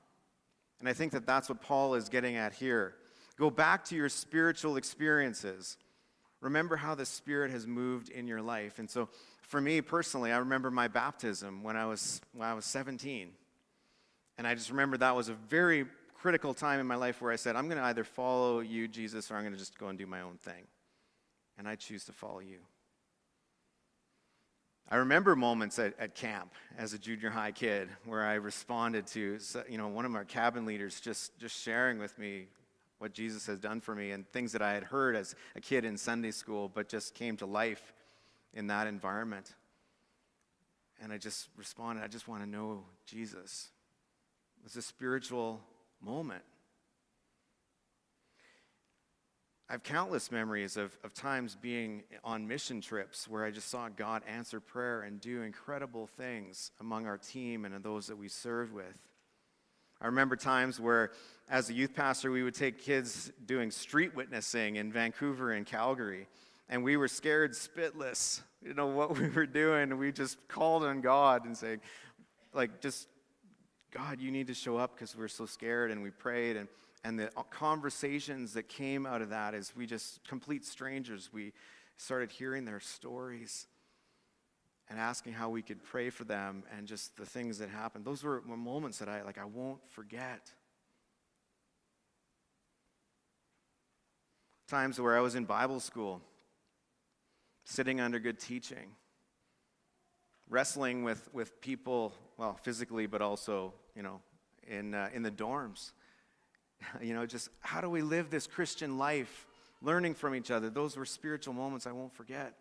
And 0.81 0.88
I 0.88 0.93
think 0.93 1.12
that 1.12 1.27
that's 1.27 1.49
what 1.49 1.61
Paul 1.61 1.95
is 1.95 2.09
getting 2.09 2.37
at 2.37 2.55
here. 2.55 2.95
Go 3.38 3.51
back 3.51 3.85
to 3.87 3.97
your 3.97 4.09
spiritual 4.09 4.77
experiences. 4.77 5.77
Remember 6.40 6.77
how 6.77 6.95
the 6.95 7.05
Spirit 7.05 7.51
has 7.51 7.67
moved 7.67 8.09
in 8.09 8.27
your 8.27 8.40
life. 8.40 8.79
And 8.79 8.88
so, 8.88 9.09
for 9.43 9.61
me 9.61 9.83
personally, 9.83 10.33
I 10.33 10.38
remember 10.38 10.71
my 10.71 10.88
baptism 10.88 11.62
when 11.62 11.77
I 11.77 11.85
was, 11.85 12.21
when 12.33 12.49
I 12.49 12.55
was 12.55 12.64
17. 12.64 13.31
And 14.38 14.47
I 14.47 14.55
just 14.55 14.71
remember 14.71 14.97
that 14.97 15.14
was 15.14 15.29
a 15.29 15.35
very 15.35 15.85
critical 16.14 16.55
time 16.55 16.81
in 16.81 16.87
my 16.87 16.97
life 16.97 17.21
where 17.21 17.31
I 17.31 17.37
said, 17.37 17.57
I'm 17.57 17.67
going 17.69 17.79
to 17.79 17.85
either 17.85 18.05
follow 18.05 18.61
you, 18.61 18.88
Jesus, 18.88 19.31
or 19.31 19.37
I'm 19.37 19.43
going 19.43 19.53
to 19.53 19.59
just 19.59 19.79
go 19.79 19.88
and 19.88 19.99
do 19.99 20.07
my 20.07 20.23
own 20.23 20.38
thing. 20.38 20.64
And 21.59 21.69
I 21.69 21.77
choose 21.77 22.05
to 22.07 22.12
follow 22.12 22.40
you. 22.40 22.61
I 24.90 24.97
remember 24.97 25.35
moments 25.35 25.79
at, 25.79 25.99
at 25.99 26.14
camp 26.14 26.53
as 26.77 26.92
a 26.92 26.99
junior 26.99 27.31
high 27.31 27.53
kid 27.53 27.88
where 28.05 28.23
I 28.23 28.35
responded 28.35 29.07
to, 29.09 29.38
you 29.68 29.79
know, 29.79 29.88
one 29.88 30.05
of 30.05 30.14
our 30.14 30.25
cabin 30.25 30.66
leaders 30.66 31.01
just, 31.01 31.38
just 31.38 31.61
sharing 31.61 31.99
with 31.99 32.18
me 32.18 32.49
what 32.99 33.12
Jesus 33.12 33.47
has 33.47 33.59
done 33.59 33.81
for 33.81 33.94
me 33.94 34.11
and 34.11 34.31
things 34.33 34.53
that 34.53 34.62
I 34.62 34.75
had 34.75 34.85
heard 34.85 35.16
as 35.16 35.35
a 35.57 35.61
kid 35.61 35.85
in 35.85 35.97
Sunday 35.97 36.31
school, 36.31 36.70
but 36.73 36.88
just 36.88 37.14
came 37.14 37.37
to 37.38 37.47
life 37.47 37.92
in 38.53 38.66
that 38.68 38.87
environment. 38.87 39.55
And 41.03 41.12
I 41.12 41.18
just 41.18 41.49
responded, 41.57 42.05
I 42.05 42.09
just 42.09 42.29
want 42.29 42.42
to 42.42 42.49
know 42.49 42.85
Jesus. 43.07 43.68
It 44.59 44.64
was 44.64 44.77
a 44.77 44.83
spiritual 44.83 45.61
moment. 46.01 46.42
I 49.68 49.72
have 49.72 49.83
countless 49.83 50.31
memories 50.31 50.77
of, 50.77 50.96
of 51.05 51.14
times 51.14 51.57
being 51.57 52.03
on 52.22 52.46
mission 52.46 52.83
trips 52.83 53.27
where 53.27 53.44
I 53.44 53.50
just 53.50 53.70
saw 53.70 53.88
God 53.88 54.22
answer 54.29 54.61
prayer 54.61 55.03
and 55.03 55.18
do 55.18 55.40
incredible 55.40 56.07
things 56.07 56.70
among 56.81 57.07
our 57.07 57.16
team 57.16 57.64
and 57.64 57.83
those 57.83 58.07
that 58.09 58.16
we 58.16 58.29
served 58.29 58.74
with. 58.74 58.98
I 60.03 60.07
remember 60.07 60.37
times 60.37 60.79
where, 60.79 61.12
as 61.48 61.70
a 61.70 61.72
youth 61.72 61.94
pastor, 61.94 62.31
we 62.31 62.42
would 62.42 62.55
take 62.55 62.83
kids 62.83 63.33
doing 63.46 63.70
street 63.70 64.14
witnessing 64.14 64.77
in 64.77 64.92
Vancouver 64.92 65.53
and 65.53 65.64
Calgary, 65.64 66.27
and 66.68 66.85
we 66.85 66.98
were 66.98 67.09
scared 67.09 67.53
spitless, 67.53 68.42
you 68.61 68.74
know, 68.74 68.88
what 68.88 69.18
we 69.18 69.29
were 69.29 69.46
doing. 69.46 69.96
We 69.96 70.12
just 70.12 70.46
called 70.46 70.85
on 70.85 71.00
God 71.00 71.46
and 71.46 71.57
saying, 71.57 71.81
like, 72.53 72.83
just 72.83 73.09
God, 73.90 74.20
you 74.20 74.31
need 74.31 74.48
to 74.48 74.55
show 74.55 74.77
up 74.77 74.94
because 74.94 75.16
we're 75.16 75.29
so 75.29 75.46
scared, 75.46 75.90
and 75.90 76.03
we 76.03 76.11
prayed. 76.11 76.57
And, 76.57 76.68
and 77.05 77.19
the 77.19 77.31
conversations 77.51 78.55
that 78.55 78.69
came 78.69 79.05
out 79.05 79.21
of 79.21 79.29
that 79.29 79.55
as 79.55 79.77
we 79.77 79.87
just, 79.87 80.27
complete 80.27 80.64
strangers, 80.64 81.29
we 81.33 81.53
started 81.99 82.33
hearing 82.33 82.64
their 82.64 82.81
stories 82.81 83.67
and 84.88 84.99
asking 84.99 85.35
how 85.35 85.51
we 85.51 85.61
could 85.61 85.83
pray 85.83 86.09
for 86.09 86.25
them 86.25 86.64
and 86.77 86.87
just 86.87 87.17
the 87.17 87.27
things 87.27 87.59
that 87.59 87.69
happened. 87.69 88.07
Those 88.07 88.25
were 88.25 88.40
moments 88.43 88.99
that 88.99 89.09
I, 89.09 89.23
like, 89.23 89.38
I 89.38 89.45
won't 89.45 89.81
forget. 89.90 90.51
Times 94.67 94.99
where 94.99 95.17
I 95.17 95.21
was 95.21 95.35
in 95.35 95.45
Bible 95.45 95.81
school, 95.81 96.23
sitting 97.64 98.01
under 98.01 98.19
good 98.19 98.40
teaching, 98.40 98.97
wrestling 100.49 101.05
with, 101.05 101.29
with 101.35 101.61
people, 101.61 102.14
well, 102.38 102.59
physically, 102.62 103.07
but 103.07 103.21
also 103.21 103.75
you 103.95 104.03
know, 104.03 104.21
in, 104.67 104.95
uh, 104.95 105.11
in 105.12 105.23
the 105.23 105.31
dorms. 105.31 105.93
you 107.03 107.14
know, 107.14 107.27
just 107.27 107.49
how 107.61 107.81
do 107.81 107.88
we 107.88 108.03
live 108.03 108.31
this 108.31 108.47
Christian 108.47 108.99
life, 108.99 109.47
learning 109.83 110.14
from 110.14 110.35
each 110.35 110.51
other? 110.51 110.70
Those 110.70 110.97
were 110.97 111.05
spiritual 111.05 111.55
moments 111.55 111.87
I 111.87 111.92
won't 111.92 112.12
forget. 112.12 112.55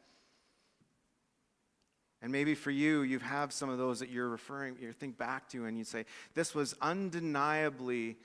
And 2.22 2.32
maybe 2.32 2.56
for 2.56 2.72
you, 2.72 3.02
you 3.02 3.20
have 3.20 3.52
some 3.52 3.70
of 3.70 3.78
those 3.78 4.00
that 4.00 4.10
you're 4.10 4.30
referring, 4.30 4.78
you 4.80 4.94
think 4.94 5.18
back 5.18 5.50
to, 5.50 5.66
and 5.66 5.78
you 5.78 5.84
say, 5.84 6.06
This 6.34 6.56
was 6.56 6.74
undeniably 6.82 8.16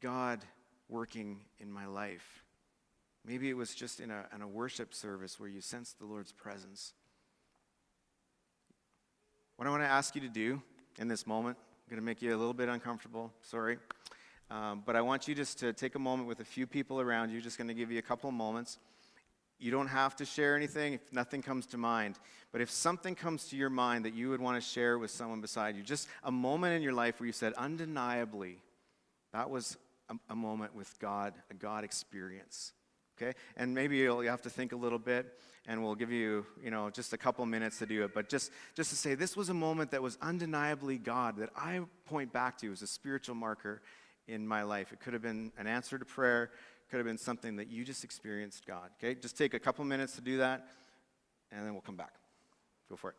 God 0.00 0.44
working 0.88 1.40
in 1.60 1.70
my 1.70 1.86
life. 1.86 2.44
Maybe 3.24 3.48
it 3.48 3.56
was 3.56 3.74
just 3.74 4.00
in 4.00 4.10
a, 4.10 4.24
in 4.34 4.42
a 4.42 4.48
worship 4.48 4.92
service 4.94 5.38
where 5.38 5.48
you 5.48 5.60
sensed 5.60 5.98
the 5.98 6.06
Lord's 6.06 6.32
presence. 6.32 6.94
What 9.56 9.68
I 9.68 9.70
want 9.70 9.82
to 9.82 9.88
ask 9.88 10.14
you 10.14 10.22
to 10.22 10.28
do 10.28 10.62
in 10.98 11.06
this 11.06 11.26
moment 11.26 11.58
I'm 11.60 11.96
going 11.96 12.02
to 12.02 12.06
make 12.06 12.22
you 12.22 12.30
a 12.30 12.38
little 12.38 12.54
bit 12.54 12.68
uncomfortable. 12.68 13.32
Sorry. 13.42 13.76
Um, 14.50 14.82
but 14.84 14.96
I 14.96 15.00
want 15.00 15.28
you 15.28 15.34
just 15.34 15.60
to 15.60 15.72
take 15.72 15.94
a 15.94 15.98
moment 15.98 16.28
with 16.28 16.40
a 16.40 16.44
few 16.44 16.66
people 16.66 17.00
around 17.00 17.30
you. 17.30 17.40
Just 17.40 17.56
going 17.56 17.68
to 17.68 17.74
give 17.74 17.92
you 17.92 17.98
a 17.98 18.02
couple 18.02 18.30
moments. 18.32 18.78
You 19.60 19.70
don't 19.70 19.88
have 19.88 20.16
to 20.16 20.24
share 20.24 20.56
anything 20.56 20.94
if 20.94 21.12
nothing 21.12 21.42
comes 21.42 21.66
to 21.66 21.78
mind. 21.78 22.18
But 22.50 22.60
if 22.60 22.70
something 22.70 23.14
comes 23.14 23.44
to 23.48 23.56
your 23.56 23.70
mind 23.70 24.06
that 24.06 24.14
you 24.14 24.30
would 24.30 24.40
want 24.40 24.60
to 24.60 24.66
share 24.66 24.98
with 24.98 25.10
someone 25.10 25.40
beside 25.40 25.76
you, 25.76 25.82
just 25.82 26.08
a 26.24 26.32
moment 26.32 26.74
in 26.74 26.82
your 26.82 26.94
life 26.94 27.20
where 27.20 27.26
you 27.26 27.32
said, 27.32 27.52
undeniably, 27.52 28.56
that 29.32 29.50
was 29.50 29.76
a, 30.08 30.16
a 30.30 30.34
moment 30.34 30.74
with 30.74 30.98
God, 30.98 31.34
a 31.50 31.54
God 31.54 31.84
experience. 31.84 32.72
Okay? 33.20 33.34
And 33.56 33.74
maybe 33.74 33.98
you'll, 33.98 34.24
you 34.24 34.30
have 34.30 34.42
to 34.42 34.50
think 34.50 34.72
a 34.72 34.76
little 34.76 34.98
bit 34.98 35.26
and 35.66 35.84
we'll 35.84 35.94
give 35.94 36.10
you, 36.10 36.46
you 36.64 36.70
know, 36.70 36.88
just 36.88 37.12
a 37.12 37.18
couple 37.18 37.44
minutes 37.44 37.78
to 37.78 37.86
do 37.86 38.02
it. 38.02 38.14
But 38.14 38.30
just, 38.30 38.50
just 38.74 38.90
to 38.90 38.96
say, 38.96 39.14
this 39.14 39.36
was 39.36 39.50
a 39.50 39.54
moment 39.54 39.90
that 39.90 40.02
was 40.02 40.16
undeniably 40.22 40.96
God 40.96 41.36
that 41.36 41.50
I 41.54 41.80
point 42.06 42.32
back 42.32 42.58
to 42.58 42.72
as 42.72 42.80
a 42.80 42.86
spiritual 42.86 43.34
marker 43.34 43.82
in 44.30 44.46
my 44.46 44.62
life. 44.62 44.92
It 44.92 45.00
could 45.00 45.12
have 45.12 45.22
been 45.22 45.52
an 45.58 45.66
answer 45.66 45.98
to 45.98 46.04
prayer, 46.04 46.50
could 46.90 46.98
have 46.98 47.06
been 47.06 47.18
something 47.18 47.56
that 47.56 47.68
you 47.68 47.84
just 47.84 48.04
experienced 48.04 48.66
God. 48.66 48.90
Okay? 48.98 49.14
Just 49.14 49.36
take 49.36 49.54
a 49.54 49.58
couple 49.58 49.84
minutes 49.84 50.14
to 50.16 50.20
do 50.20 50.38
that, 50.38 50.66
and 51.52 51.66
then 51.66 51.72
we'll 51.72 51.82
come 51.82 51.96
back. 51.96 52.14
Go 52.88 52.96
for 52.96 53.10
it. 53.10 53.16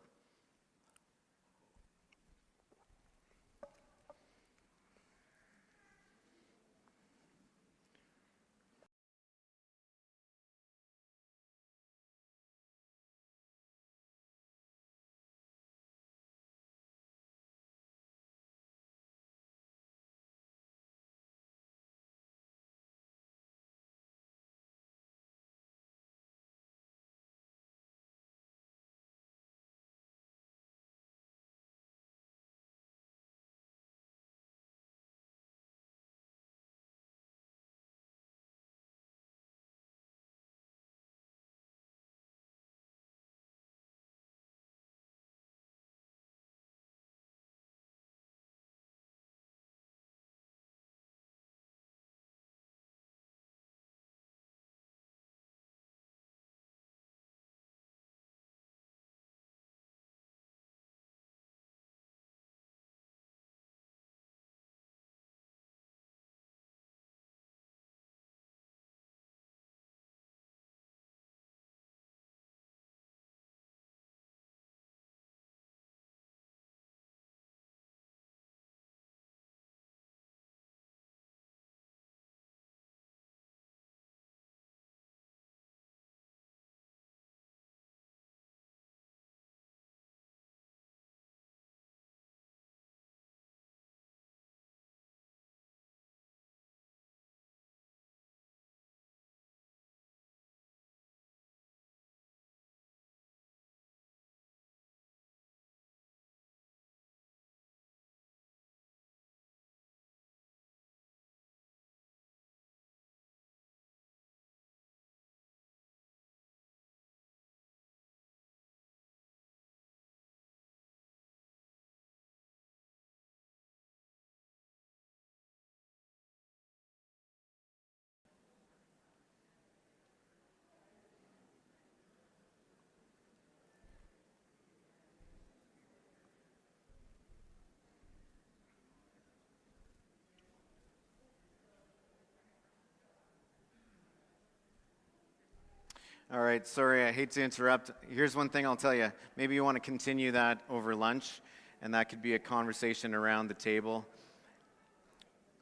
All 146.32 146.40
right, 146.40 146.66
sorry, 146.66 147.04
I 147.04 147.12
hate 147.12 147.30
to 147.32 147.42
interrupt. 147.42 147.90
Here's 148.08 148.34
one 148.34 148.48
thing 148.48 148.64
I'll 148.64 148.74
tell 148.74 148.94
you. 148.94 149.12
Maybe 149.36 149.54
you 149.54 149.62
want 149.62 149.76
to 149.76 149.82
continue 149.82 150.32
that 150.32 150.62
over 150.70 150.94
lunch, 150.94 151.42
and 151.82 151.92
that 151.92 152.08
could 152.08 152.22
be 152.22 152.32
a 152.32 152.38
conversation 152.38 153.14
around 153.14 153.48
the 153.48 153.54
table. 153.54 154.06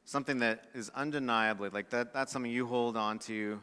Something 0.04 0.38
that 0.38 0.66
is 0.72 0.88
undeniably, 0.94 1.70
like 1.70 1.90
that, 1.90 2.14
that's 2.14 2.30
something 2.30 2.52
you 2.52 2.68
hold 2.68 2.96
on 2.96 3.18
to, 3.20 3.58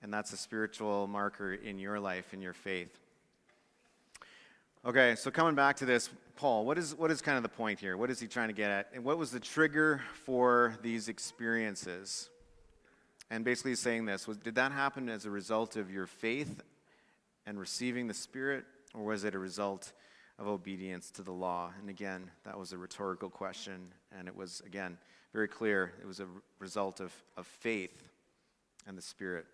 and 0.00 0.14
that's 0.14 0.32
a 0.32 0.36
spiritual 0.36 1.08
marker 1.08 1.54
in 1.54 1.80
your 1.80 1.98
life, 1.98 2.32
in 2.32 2.40
your 2.40 2.52
faith. 2.52 3.00
Okay, 4.86 5.16
so 5.16 5.32
coming 5.32 5.56
back 5.56 5.74
to 5.78 5.84
this, 5.84 6.08
Paul, 6.36 6.64
what 6.64 6.78
is, 6.78 6.94
what 6.94 7.10
is 7.10 7.20
kind 7.20 7.36
of 7.36 7.42
the 7.42 7.48
point 7.48 7.80
here? 7.80 7.96
What 7.96 8.10
is 8.10 8.20
he 8.20 8.28
trying 8.28 8.48
to 8.48 8.54
get 8.54 8.70
at? 8.70 8.90
And 8.94 9.02
what 9.02 9.18
was 9.18 9.32
the 9.32 9.40
trigger 9.40 10.02
for 10.24 10.76
these 10.82 11.08
experiences? 11.08 12.30
And 13.30 13.44
basically 13.44 13.74
saying 13.74 14.06
this 14.06 14.26
was, 14.28 14.38
Did 14.38 14.54
that 14.56 14.72
happen 14.72 15.08
as 15.08 15.24
a 15.24 15.30
result 15.30 15.76
of 15.76 15.90
your 15.90 16.06
faith 16.06 16.62
and 17.46 17.58
receiving 17.58 18.06
the 18.06 18.14
Spirit, 18.14 18.64
or 18.94 19.04
was 19.04 19.24
it 19.24 19.34
a 19.34 19.38
result 19.38 19.92
of 20.38 20.46
obedience 20.46 21.10
to 21.12 21.22
the 21.22 21.32
law? 21.32 21.72
And 21.80 21.88
again, 21.88 22.30
that 22.44 22.58
was 22.58 22.72
a 22.72 22.78
rhetorical 22.78 23.30
question, 23.30 23.92
and 24.16 24.28
it 24.28 24.36
was, 24.36 24.62
again, 24.66 24.98
very 25.32 25.48
clear 25.48 25.92
it 26.00 26.06
was 26.06 26.20
a 26.20 26.26
result 26.58 27.00
of, 27.00 27.12
of 27.36 27.46
faith 27.46 28.10
and 28.86 28.96
the 28.96 29.02
Spirit. 29.02 29.46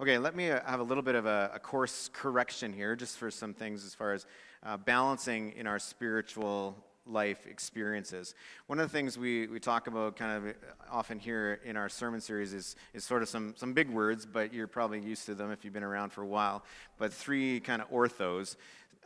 Okay, 0.00 0.18
let 0.18 0.34
me 0.34 0.50
uh, 0.50 0.60
have 0.66 0.80
a 0.80 0.82
little 0.82 1.02
bit 1.02 1.14
of 1.14 1.26
a, 1.26 1.50
a, 1.54 1.58
course 1.58 2.10
correction 2.12 2.72
here, 2.72 2.96
just 2.96 3.18
for 3.18 3.30
some 3.30 3.54
things 3.54 3.84
as 3.84 3.94
far 3.94 4.12
as 4.12 4.26
uh, 4.64 4.76
balancing 4.76 5.52
in 5.52 5.66
our 5.66 5.78
spiritual 5.78 6.76
life 7.06 7.46
experiences. 7.46 8.34
One 8.66 8.78
of 8.78 8.90
the 8.90 8.92
things 8.92 9.18
we, 9.18 9.46
we 9.46 9.58
talk 9.58 9.86
about 9.86 10.16
kind 10.16 10.36
of 10.36 10.50
uh, 10.50 10.52
often 10.90 11.18
here 11.18 11.60
in 11.64 11.76
our 11.76 11.88
sermon 11.88 12.20
series 12.20 12.52
is, 12.52 12.76
is 12.94 13.04
sort 13.04 13.22
of 13.22 13.28
some, 13.28 13.54
some 13.56 13.72
big 13.72 13.90
words, 13.90 14.26
but 14.26 14.52
you're 14.52 14.66
probably 14.66 15.00
used 15.00 15.26
to 15.26 15.34
them 15.34 15.50
if 15.50 15.64
you've 15.64 15.74
been 15.74 15.82
around 15.82 16.10
for 16.10 16.22
a 16.22 16.26
while. 16.26 16.62
But 16.98 17.12
three 17.12 17.60
kind 17.60 17.82
of 17.82 17.90
orthos. 17.90 18.56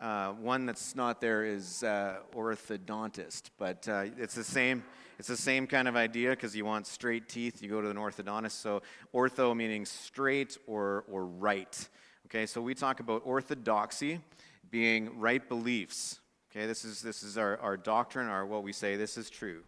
Uh, 0.00 0.32
one 0.32 0.66
that's 0.66 0.94
not 0.94 1.20
there 1.22 1.44
is 1.44 1.82
uh, 1.82 2.16
orthodontist, 2.34 3.44
but 3.58 3.88
uh, 3.88 4.04
it's 4.18 4.34
the 4.34 4.44
same. 4.44 4.84
It's 5.18 5.28
the 5.28 5.36
same 5.38 5.66
kind 5.66 5.88
of 5.88 5.96
idea 5.96 6.30
because 6.30 6.54
you 6.54 6.66
want 6.66 6.86
straight 6.86 7.26
teeth, 7.26 7.62
you 7.62 7.70
go 7.70 7.80
to 7.80 7.88
an 7.88 7.96
orthodontist. 7.96 8.60
So 8.60 8.82
ortho 9.14 9.56
meaning 9.56 9.86
straight 9.86 10.58
or, 10.66 11.04
or 11.10 11.24
right. 11.24 11.88
Okay, 12.26 12.44
so 12.44 12.60
we 12.60 12.74
talk 12.74 13.00
about 13.00 13.22
orthodoxy 13.24 14.20
being 14.70 15.18
right 15.18 15.48
beliefs. 15.48 16.20
Okay, 16.56 16.64
this 16.64 16.86
is, 16.86 17.02
this 17.02 17.22
is 17.22 17.36
our, 17.36 17.58
our 17.58 17.76
doctrine, 17.76 18.28
our 18.28 18.46
what 18.46 18.62
we 18.62 18.72
say, 18.72 18.96
this 18.96 19.18
is 19.18 19.28
true. 19.28 19.60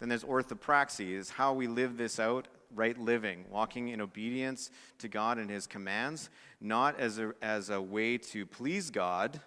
Then 0.00 0.08
there's 0.08 0.24
orthopraxy, 0.24 1.12
is 1.12 1.30
how 1.30 1.52
we 1.52 1.68
live 1.68 1.96
this 1.96 2.18
out, 2.18 2.48
right 2.74 2.98
living, 2.98 3.44
walking 3.48 3.90
in 3.90 4.00
obedience 4.00 4.72
to 4.98 5.06
God 5.06 5.38
and 5.38 5.48
His 5.48 5.68
commands, 5.68 6.28
not 6.60 6.98
as 6.98 7.20
a, 7.20 7.32
as 7.40 7.70
a 7.70 7.80
way 7.80 8.18
to 8.18 8.44
please 8.44 8.90
God, 8.90 9.40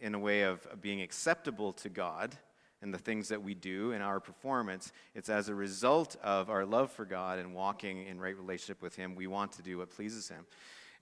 in 0.00 0.16
a 0.16 0.18
way 0.18 0.42
of 0.42 0.66
being 0.80 1.00
acceptable 1.00 1.72
to 1.74 1.88
God, 1.88 2.36
and 2.82 2.92
the 2.92 2.98
things 2.98 3.28
that 3.28 3.44
we 3.44 3.54
do 3.54 3.92
in 3.92 4.02
our 4.02 4.18
performance, 4.18 4.90
it's 5.14 5.28
as 5.28 5.48
a 5.48 5.54
result 5.54 6.16
of 6.24 6.50
our 6.50 6.66
love 6.66 6.90
for 6.90 7.04
God 7.04 7.38
and 7.38 7.54
walking 7.54 8.04
in 8.04 8.18
right 8.18 8.36
relationship 8.36 8.82
with 8.82 8.96
Him, 8.96 9.14
we 9.14 9.28
want 9.28 9.52
to 9.52 9.62
do 9.62 9.78
what 9.78 9.90
pleases 9.90 10.28
Him. 10.28 10.44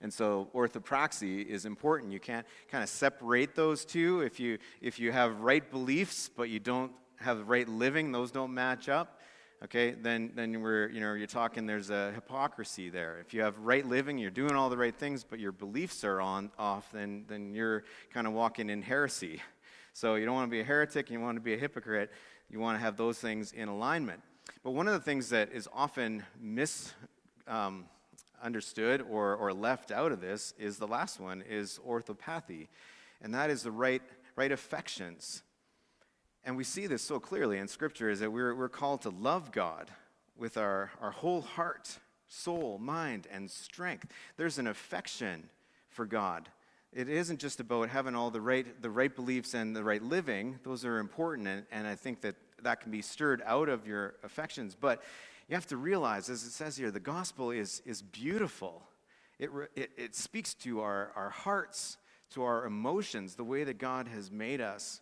And 0.01 0.13
so 0.13 0.49
orthopraxy 0.53 1.45
is 1.45 1.65
important. 1.65 2.11
You 2.11 2.19
can't 2.19 2.45
kind 2.69 2.83
of 2.83 2.89
separate 2.89 3.55
those 3.55 3.83
two. 3.83 4.21
If 4.21 4.39
you, 4.39 4.59
if 4.81 4.99
you 4.99 5.11
have 5.11 5.39
right 5.39 5.69
beliefs, 5.69 6.29
but 6.35 6.49
you 6.49 6.59
don't 6.59 6.91
have 7.17 7.49
right 7.49 7.67
living, 7.67 8.11
those 8.11 8.29
don't 8.29 8.53
match 8.53 8.89
up, 8.89 9.19
okay, 9.63 9.91
then, 9.91 10.31
then 10.35 10.61
we're, 10.61 10.89
you 10.89 10.99
know, 10.99 11.13
you're 11.13 11.25
talking 11.25 11.65
there's 11.65 11.89
a 11.89 12.11
hypocrisy 12.11 12.89
there. 12.89 13.19
If 13.19 13.33
you 13.33 13.41
have 13.41 13.57
right 13.57 13.85
living, 13.85 14.19
you're 14.19 14.29
doing 14.29 14.53
all 14.53 14.69
the 14.69 14.77
right 14.77 14.95
things, 14.95 15.23
but 15.23 15.39
your 15.39 15.51
beliefs 15.51 16.03
are 16.03 16.21
on, 16.21 16.51
off, 16.59 16.91
then, 16.91 17.25
then 17.27 17.55
you're 17.55 17.83
kind 18.13 18.27
of 18.27 18.33
walking 18.33 18.69
in 18.69 18.83
heresy. 18.83 19.41
So 19.93 20.13
you 20.13 20.25
don't 20.25 20.35
want 20.35 20.47
to 20.47 20.51
be 20.51 20.59
a 20.59 20.63
heretic, 20.63 21.09
you 21.09 21.19
want 21.19 21.37
to 21.37 21.41
be 21.41 21.55
a 21.55 21.57
hypocrite. 21.57 22.11
You 22.49 22.59
want 22.59 22.77
to 22.77 22.79
have 22.79 22.95
those 22.95 23.19
things 23.19 23.51
in 23.51 23.67
alignment. 23.67 24.21
But 24.63 24.71
one 24.71 24.87
of 24.87 24.93
the 24.93 25.01
things 25.01 25.29
that 25.29 25.51
is 25.51 25.67
often 25.73 26.23
misunderstood 26.39 26.95
um, 27.47 27.85
or, 28.43 29.35
or 29.35 29.53
left 29.53 29.91
out 29.91 30.11
of 30.11 30.21
this 30.21 30.53
is 30.57 30.77
the 30.77 30.87
last 30.87 31.19
one 31.19 31.43
is 31.47 31.79
orthopathy. 31.85 32.69
And 33.21 33.33
that 33.33 33.49
is 33.49 33.63
the 33.63 33.71
right, 33.71 34.01
right 34.35 34.51
affections. 34.51 35.43
And 36.43 36.55
we 36.55 36.63
see 36.63 36.87
this 36.87 37.01
so 37.01 37.19
clearly 37.19 37.57
in 37.57 37.67
Scripture 37.67 38.09
is 38.09 38.19
that 38.19 38.31
we're, 38.31 38.55
we're 38.55 38.69
called 38.69 39.01
to 39.01 39.09
love 39.09 39.51
God 39.51 39.91
with 40.37 40.57
our, 40.57 40.91
our 41.01 41.11
whole 41.11 41.41
heart, 41.41 41.99
soul, 42.27 42.77
mind, 42.77 43.27
and 43.31 43.49
strength. 43.49 44.07
There's 44.37 44.59
an 44.59 44.67
affection 44.67 45.49
for 45.89 46.05
God 46.05 46.49
it 46.93 47.09
isn't 47.09 47.39
just 47.39 47.59
about 47.59 47.89
having 47.89 48.15
all 48.15 48.31
the 48.31 48.41
right, 48.41 48.81
the 48.81 48.89
right 48.89 49.13
beliefs 49.13 49.53
and 49.53 49.75
the 49.75 49.83
right 49.83 50.01
living. 50.01 50.57
Those 50.63 50.85
are 50.85 50.99
important, 50.99 51.47
and, 51.47 51.63
and 51.71 51.87
I 51.87 51.95
think 51.95 52.21
that 52.21 52.35
that 52.63 52.81
can 52.81 52.91
be 52.91 53.01
stirred 53.01 53.43
out 53.45 53.69
of 53.69 53.85
your 53.85 54.15
affections. 54.23 54.75
But 54.79 55.03
you 55.47 55.55
have 55.55 55.67
to 55.67 55.77
realize, 55.77 56.29
as 56.29 56.43
it 56.43 56.51
says 56.51 56.75
here, 56.75 56.91
the 56.91 56.99
gospel 56.99 57.51
is, 57.51 57.81
is 57.85 58.01
beautiful. 58.01 58.83
It, 59.39 59.49
it, 59.75 59.91
it 59.97 60.15
speaks 60.15 60.53
to 60.55 60.81
our, 60.81 61.11
our 61.15 61.29
hearts, 61.29 61.97
to 62.31 62.43
our 62.43 62.65
emotions, 62.65 63.35
the 63.35 63.45
way 63.45 63.63
that 63.63 63.77
God 63.77 64.07
has 64.09 64.29
made 64.29 64.59
us. 64.59 64.99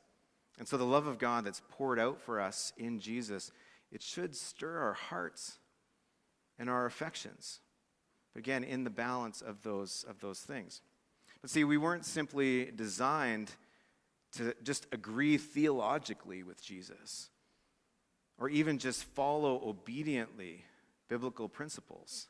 And 0.59 0.67
so 0.67 0.77
the 0.77 0.85
love 0.85 1.07
of 1.07 1.17
God 1.17 1.45
that's 1.45 1.61
poured 1.69 1.99
out 1.99 2.21
for 2.21 2.39
us 2.39 2.73
in 2.77 2.99
Jesus, 2.99 3.51
it 3.91 4.03
should 4.03 4.35
stir 4.35 4.77
our 4.77 4.93
hearts 4.93 5.57
and 6.59 6.69
our 6.69 6.85
affections. 6.85 7.59
But 8.33 8.39
again, 8.39 8.63
in 8.63 8.83
the 8.83 8.89
balance 8.89 9.41
of 9.41 9.63
those, 9.63 10.05
of 10.07 10.19
those 10.19 10.41
things. 10.41 10.81
But 11.41 11.49
see, 11.49 11.63
we 11.63 11.77
weren't 11.77 12.05
simply 12.05 12.71
designed 12.75 13.51
to 14.33 14.53
just 14.63 14.85
agree 14.91 15.37
theologically 15.37 16.43
with 16.43 16.61
Jesus 16.61 17.29
or 18.37 18.49
even 18.49 18.77
just 18.77 19.03
follow 19.03 19.61
obediently 19.65 20.65
biblical 21.07 21.47
principles. 21.47 22.27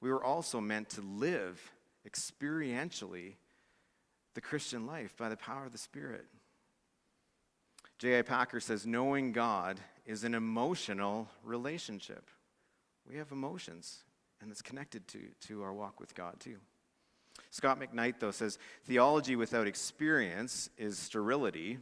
We 0.00 0.10
were 0.10 0.22
also 0.22 0.60
meant 0.60 0.90
to 0.90 1.00
live 1.00 1.72
experientially 2.06 3.34
the 4.34 4.40
Christian 4.40 4.86
life 4.86 5.16
by 5.16 5.28
the 5.28 5.36
power 5.36 5.64
of 5.64 5.72
the 5.72 5.78
Spirit. 5.78 6.26
J.I. 7.98 8.22
Packer 8.22 8.60
says, 8.60 8.84
knowing 8.86 9.32
God 9.32 9.80
is 10.04 10.24
an 10.24 10.34
emotional 10.34 11.28
relationship. 11.44 12.28
We 13.08 13.16
have 13.16 13.30
emotions, 13.30 14.02
and 14.40 14.50
it's 14.50 14.62
connected 14.62 15.06
to, 15.08 15.20
to 15.46 15.62
our 15.62 15.72
walk 15.72 16.00
with 16.00 16.14
God, 16.14 16.40
too. 16.40 16.56
Scot 17.50 17.80
McKnight, 17.80 18.14
though, 18.18 18.30
says 18.30 18.58
theology 18.84 19.36
without 19.36 19.66
experience 19.66 20.68
is 20.76 20.98
sterility, 20.98 21.78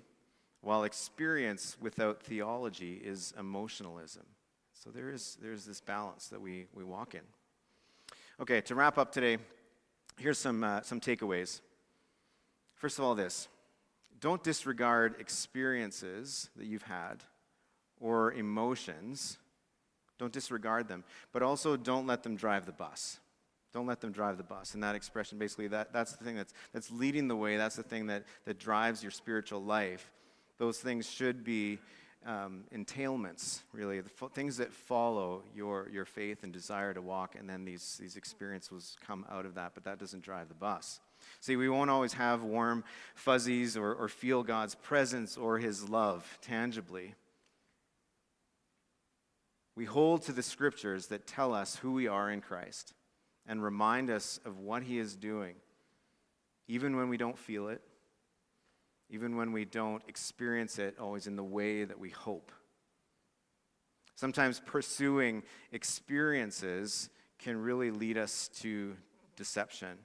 while 0.62 0.84
experience 0.84 1.76
without 1.80 2.22
theology 2.22 3.00
is 3.04 3.34
emotionalism. 3.38 4.24
So 4.72 4.90
there 4.90 5.10
is 5.10 5.36
there's 5.42 5.64
this 5.64 5.80
balance 5.80 6.28
that 6.28 6.40
we, 6.40 6.66
we 6.72 6.82
walk 6.82 7.14
in. 7.14 7.20
Okay, 8.40 8.60
to 8.62 8.74
wrap 8.74 8.96
up 8.96 9.12
today, 9.12 9.38
here's 10.18 10.38
some, 10.38 10.64
uh, 10.64 10.80
some 10.82 11.00
takeaways. 11.00 11.60
First 12.74 12.98
of 12.98 13.04
all, 13.04 13.14
this 13.14 13.48
don't 14.20 14.42
disregard 14.42 15.16
experiences 15.18 16.48
that 16.56 16.66
you've 16.66 16.82
had 16.82 17.24
or 18.00 18.32
emotions. 18.32 19.38
Don't 20.18 20.32
disregard 20.32 20.88
them, 20.88 21.04
but 21.32 21.42
also 21.42 21.76
don't 21.76 22.06
let 22.06 22.22
them 22.22 22.36
drive 22.36 22.66
the 22.66 22.72
bus. 22.72 23.18
Don't 23.72 23.86
let 23.86 24.00
them 24.00 24.12
drive 24.12 24.36
the 24.36 24.44
bus. 24.44 24.74
And 24.74 24.82
that 24.82 24.94
expression, 24.94 25.38
basically, 25.38 25.68
that, 25.68 25.92
that's 25.92 26.12
the 26.12 26.24
thing 26.24 26.36
that's, 26.36 26.52
that's 26.72 26.90
leading 26.90 27.26
the 27.26 27.36
way. 27.36 27.56
That's 27.56 27.76
the 27.76 27.82
thing 27.82 28.06
that, 28.06 28.24
that 28.44 28.58
drives 28.58 29.02
your 29.02 29.10
spiritual 29.10 29.62
life. 29.62 30.12
Those 30.62 30.78
things 30.78 31.10
should 31.10 31.42
be 31.42 31.80
um, 32.24 32.62
entailments, 32.72 33.62
really, 33.72 34.00
the 34.00 34.08
fo- 34.08 34.28
things 34.28 34.58
that 34.58 34.72
follow 34.72 35.42
your, 35.56 35.88
your 35.92 36.04
faith 36.04 36.44
and 36.44 36.52
desire 36.52 36.94
to 36.94 37.02
walk, 37.02 37.34
and 37.36 37.50
then 37.50 37.64
these, 37.64 37.98
these 38.00 38.14
experiences 38.14 38.96
come 39.04 39.26
out 39.28 39.44
of 39.44 39.56
that, 39.56 39.72
but 39.74 39.82
that 39.82 39.98
doesn't 39.98 40.22
drive 40.22 40.46
the 40.46 40.54
bus. 40.54 41.00
See, 41.40 41.56
we 41.56 41.68
won't 41.68 41.90
always 41.90 42.12
have 42.12 42.44
warm 42.44 42.84
fuzzies 43.16 43.76
or, 43.76 43.92
or 43.92 44.08
feel 44.08 44.44
God's 44.44 44.76
presence 44.76 45.36
or 45.36 45.58
His 45.58 45.88
love 45.88 46.38
tangibly. 46.42 47.16
We 49.74 49.84
hold 49.84 50.22
to 50.26 50.32
the 50.32 50.44
scriptures 50.44 51.08
that 51.08 51.26
tell 51.26 51.52
us 51.52 51.74
who 51.74 51.90
we 51.90 52.06
are 52.06 52.30
in 52.30 52.40
Christ 52.40 52.94
and 53.48 53.64
remind 53.64 54.10
us 54.10 54.38
of 54.44 54.60
what 54.60 54.84
He 54.84 55.00
is 55.00 55.16
doing, 55.16 55.56
even 56.68 56.96
when 56.96 57.08
we 57.08 57.16
don't 57.16 57.36
feel 57.36 57.66
it, 57.66 57.82
even 59.12 59.36
when 59.36 59.52
we 59.52 59.66
don't 59.66 60.02
experience 60.08 60.78
it 60.78 60.98
always 60.98 61.26
in 61.26 61.36
the 61.36 61.44
way 61.44 61.84
that 61.84 61.98
we 61.98 62.08
hope. 62.08 62.50
Sometimes 64.16 64.60
pursuing 64.64 65.42
experiences 65.70 67.10
can 67.38 67.60
really 67.60 67.90
lead 67.90 68.16
us 68.16 68.48
to 68.60 68.96
deception 69.36 69.98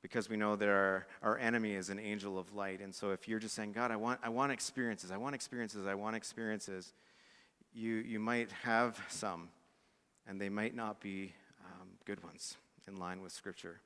because 0.00 0.28
we 0.30 0.36
know 0.36 0.56
that 0.56 0.68
our, 0.68 1.06
our 1.22 1.38
enemy 1.38 1.74
is 1.74 1.90
an 1.90 1.98
angel 1.98 2.38
of 2.38 2.54
light. 2.54 2.80
And 2.80 2.94
so 2.94 3.10
if 3.10 3.28
you're 3.28 3.38
just 3.38 3.54
saying, 3.54 3.72
God, 3.72 3.90
I 3.90 3.96
want, 3.96 4.20
I 4.22 4.30
want 4.30 4.52
experiences, 4.52 5.10
I 5.10 5.18
want 5.18 5.34
experiences, 5.34 5.86
I 5.86 5.94
want 5.94 6.16
experiences, 6.16 6.94
you, 7.74 7.96
you 7.96 8.20
might 8.20 8.50
have 8.62 9.02
some, 9.08 9.48
and 10.26 10.40
they 10.40 10.48
might 10.48 10.74
not 10.74 11.00
be 11.00 11.34
um, 11.64 11.88
good 12.06 12.22
ones 12.22 12.56
in 12.86 12.96
line 12.96 13.20
with 13.20 13.32
Scripture. 13.32 13.80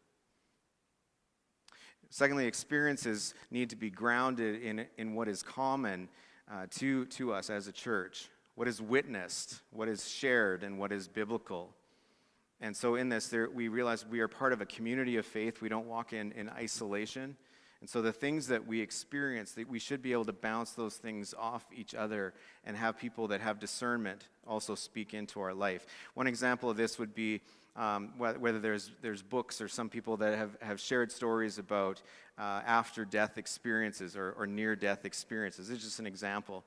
Secondly, 2.11 2.47
experiences 2.47 3.35
need 3.51 3.71
to 3.71 3.77
be 3.77 3.91
grounded 3.91 4.63
in, 4.63 4.87
in 4.97 5.15
what 5.15 5.29
is 5.29 5.43
common 5.43 6.09
uh, 6.51 6.67
to, 6.71 7.05
to 7.07 7.33
us 7.33 7.51
as 7.51 7.69
a 7.69 7.73
church, 7.73 8.29
what 8.55 8.67
is 8.67 8.81
witnessed, 8.81 9.61
what 9.71 9.89
is 9.89 10.09
shared, 10.09 10.63
and 10.63 10.79
what 10.79 10.91
is 10.91 11.07
biblical. 11.07 11.71
And 12.61 12.77
so, 12.77 12.97
in 12.97 13.09
this, 13.09 13.29
there, 13.29 13.49
we 13.49 13.69
realize 13.69 14.05
we 14.07 14.21
are 14.21 14.29
part 14.29 14.53
of 14.53 14.61
a 14.61 14.67
community 14.67 15.17
of 15.17 15.27
faith. 15.27 15.61
We 15.61 15.69
don't 15.69 15.87
walk 15.87 16.13
in, 16.13 16.33
in 16.33 16.49
isolation. 16.49 17.37
And 17.81 17.89
so, 17.89 18.03
the 18.03 18.13
things 18.13 18.49
that 18.49 18.67
we 18.67 18.81
experience, 18.81 19.53
that 19.53 19.69
we 19.69 19.79
should 19.79 20.03
be 20.03 20.13
able 20.13 20.25
to 20.25 20.33
bounce 20.33 20.73
those 20.73 20.97
things 20.97 21.35
off 21.39 21.67
each 21.73 21.95
other 21.95 22.35
and 22.65 22.77
have 22.77 22.99
people 22.99 23.29
that 23.29 23.41
have 23.41 23.61
discernment 23.61 24.25
also 24.47 24.75
speak 24.75 25.15
into 25.15 25.41
our 25.41 25.55
life. 25.55 25.87
One 26.15 26.27
example 26.27 26.69
of 26.69 26.77
this 26.77 26.99
would 26.99 27.15
be 27.15 27.43
um, 27.79 28.11
whether 28.19 28.59
there's, 28.59 28.91
there's 29.03 29.23
books 29.23 29.61
or 29.61 29.69
some 29.69 29.89
people 29.89 30.17
that 30.17 30.37
have, 30.37 30.57
have 30.61 30.81
shared 30.81 31.13
stories 31.13 31.59
about 31.59 32.03
uh, 32.37 32.61
after 32.67 33.05
death 33.05 33.39
experiences 33.39 34.17
or, 34.17 34.33
or 34.33 34.47
near 34.47 34.75
death 34.75 35.05
experiences. 35.05 35.71
It's 35.71 35.85
just 35.85 36.01
an 36.01 36.07
example. 36.07 36.65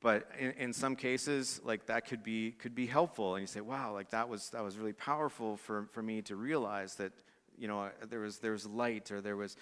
But 0.00 0.28
in, 0.36 0.50
in 0.58 0.72
some 0.72 0.96
cases, 0.96 1.60
like 1.64 1.86
that 1.86 2.08
could 2.08 2.24
be, 2.24 2.50
could 2.50 2.74
be 2.74 2.86
helpful. 2.86 3.36
And 3.36 3.42
you 3.42 3.46
say, 3.46 3.60
wow, 3.60 3.92
like 3.92 4.10
that 4.10 4.28
was, 4.28 4.50
that 4.50 4.64
was 4.64 4.76
really 4.76 4.92
powerful 4.92 5.56
for, 5.56 5.86
for 5.92 6.02
me 6.02 6.22
to 6.22 6.34
realize 6.34 6.96
that, 6.96 7.12
you 7.56 7.68
know, 7.68 7.90
there 8.10 8.20
was, 8.20 8.38
there 8.38 8.52
was 8.52 8.66
light 8.66 9.12
or 9.12 9.20
there 9.20 9.36
was, 9.36 9.56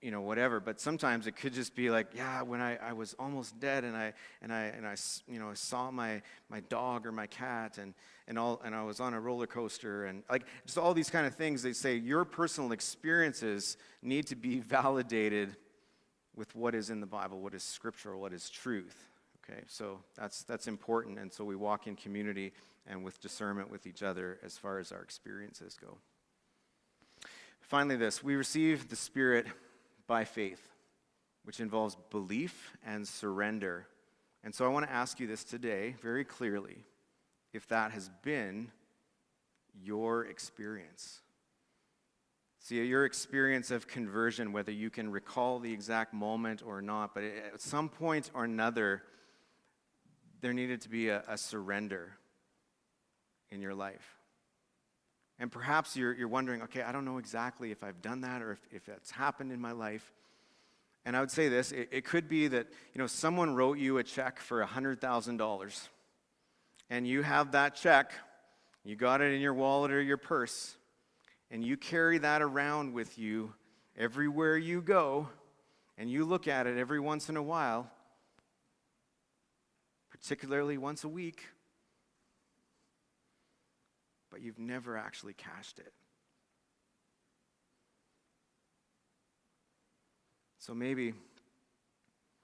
you 0.00 0.10
know, 0.10 0.20
whatever. 0.20 0.60
But 0.60 0.80
sometimes 0.80 1.26
it 1.26 1.32
could 1.32 1.52
just 1.52 1.74
be 1.74 1.90
like, 1.90 2.08
yeah, 2.14 2.42
when 2.42 2.60
I, 2.60 2.76
I 2.76 2.92
was 2.92 3.14
almost 3.18 3.58
dead 3.58 3.84
and 3.84 3.96
I, 3.96 4.12
and 4.42 4.52
I, 4.52 4.64
and 4.64 4.86
I, 4.86 4.94
you 5.26 5.38
know, 5.38 5.52
saw 5.54 5.90
my, 5.90 6.22
my 6.48 6.60
dog 6.60 7.06
or 7.06 7.12
my 7.12 7.26
cat 7.26 7.78
and, 7.78 7.94
and, 8.26 8.38
all, 8.38 8.60
and 8.64 8.74
I 8.74 8.82
was 8.84 9.00
on 9.00 9.14
a 9.14 9.20
roller 9.20 9.46
coaster 9.46 10.06
and 10.06 10.22
like 10.30 10.44
just 10.66 10.78
all 10.78 10.94
these 10.94 11.10
kind 11.10 11.26
of 11.26 11.34
things. 11.34 11.62
They 11.62 11.72
say 11.72 11.96
your 11.96 12.24
personal 12.24 12.72
experiences 12.72 13.76
need 14.02 14.26
to 14.28 14.36
be 14.36 14.60
validated 14.60 15.56
with 16.36 16.54
what 16.54 16.74
is 16.74 16.90
in 16.90 17.00
the 17.00 17.06
Bible, 17.06 17.40
what 17.40 17.54
is 17.54 17.64
scriptural, 17.64 18.20
what 18.20 18.32
is 18.32 18.48
truth. 18.48 19.08
Okay, 19.42 19.62
so 19.66 20.00
that's, 20.16 20.42
that's 20.44 20.68
important. 20.68 21.18
And 21.18 21.32
so 21.32 21.44
we 21.44 21.56
walk 21.56 21.86
in 21.86 21.96
community 21.96 22.52
and 22.86 23.02
with 23.02 23.20
discernment 23.20 23.70
with 23.70 23.86
each 23.86 24.02
other 24.02 24.38
as 24.44 24.56
far 24.56 24.78
as 24.78 24.92
our 24.92 25.02
experiences 25.02 25.76
go. 25.80 25.98
Finally, 27.60 27.96
this 27.96 28.22
we 28.22 28.34
receive 28.34 28.88
the 28.88 28.96
Spirit 28.96 29.46
by 30.08 30.24
faith, 30.24 30.66
which 31.44 31.60
involves 31.60 31.96
belief 32.10 32.76
and 32.84 33.06
surrender. 33.06 33.86
And 34.42 34.52
so 34.52 34.64
I 34.64 34.68
want 34.68 34.86
to 34.86 34.92
ask 34.92 35.20
you 35.20 35.28
this 35.28 35.44
today 35.44 35.94
very 36.02 36.24
clearly 36.24 36.78
if 37.52 37.68
that 37.68 37.92
has 37.92 38.10
been 38.22 38.72
your 39.80 40.24
experience. 40.24 41.20
See, 42.60 42.82
your 42.84 43.04
experience 43.04 43.70
of 43.70 43.86
conversion, 43.86 44.52
whether 44.52 44.72
you 44.72 44.90
can 44.90 45.10
recall 45.10 45.58
the 45.58 45.72
exact 45.72 46.12
moment 46.12 46.62
or 46.66 46.82
not, 46.82 47.14
but 47.14 47.22
at 47.22 47.60
some 47.60 47.88
point 47.88 48.30
or 48.34 48.44
another, 48.44 49.02
there 50.40 50.52
needed 50.52 50.80
to 50.82 50.88
be 50.88 51.08
a, 51.08 51.22
a 51.28 51.38
surrender 51.38 52.18
in 53.50 53.60
your 53.60 53.74
life. 53.74 54.17
And 55.38 55.52
perhaps 55.52 55.96
you're, 55.96 56.12
you're 56.14 56.28
wondering, 56.28 56.62
okay, 56.62 56.82
I 56.82 56.90
don't 56.90 57.04
know 57.04 57.18
exactly 57.18 57.70
if 57.70 57.84
I've 57.84 58.02
done 58.02 58.22
that 58.22 58.42
or 58.42 58.52
if, 58.52 58.58
if 58.72 58.86
that's 58.86 59.10
happened 59.10 59.52
in 59.52 59.60
my 59.60 59.72
life. 59.72 60.12
And 61.04 61.16
I 61.16 61.20
would 61.20 61.30
say 61.30 61.48
this 61.48 61.70
it, 61.72 61.88
it 61.92 62.04
could 62.04 62.28
be 62.28 62.48
that, 62.48 62.66
you 62.92 62.98
know, 62.98 63.06
someone 63.06 63.54
wrote 63.54 63.78
you 63.78 63.98
a 63.98 64.04
check 64.04 64.40
for 64.40 64.64
$100,000 64.64 65.88
and 66.90 67.06
you 67.06 67.22
have 67.22 67.52
that 67.52 67.74
check, 67.74 68.12
you 68.84 68.96
got 68.96 69.20
it 69.20 69.32
in 69.32 69.40
your 69.40 69.54
wallet 69.54 69.92
or 69.92 70.00
your 70.00 70.16
purse, 70.16 70.76
and 71.50 71.62
you 71.62 71.76
carry 71.76 72.18
that 72.18 72.42
around 72.42 72.94
with 72.94 73.18
you 73.18 73.52
everywhere 73.96 74.56
you 74.56 74.80
go, 74.80 75.28
and 75.98 76.10
you 76.10 76.24
look 76.24 76.48
at 76.48 76.66
it 76.66 76.78
every 76.78 77.00
once 77.00 77.28
in 77.28 77.36
a 77.36 77.42
while, 77.42 77.90
particularly 80.10 80.78
once 80.78 81.04
a 81.04 81.08
week 81.08 81.44
but 84.30 84.40
you've 84.42 84.58
never 84.58 84.96
actually 84.96 85.34
cashed 85.34 85.78
it. 85.78 85.92
So 90.58 90.74
maybe 90.74 91.14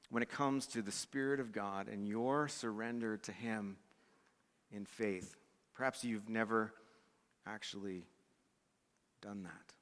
when 0.09 0.23
it 0.23 0.31
comes 0.31 0.66
to 0.68 0.81
the 0.81 0.92
Spirit 0.92 1.40
of 1.40 1.53
God 1.53 1.88
and 1.88 2.09
your 2.09 2.49
surrender 2.49 3.16
to 3.18 3.33
Him 3.33 3.77
in 4.73 4.87
faith, 4.87 5.37
perhaps 5.75 6.05
you've 6.05 6.29
never 6.29 6.73
actually 7.47 8.05
done 9.20 9.42
that. 9.42 9.75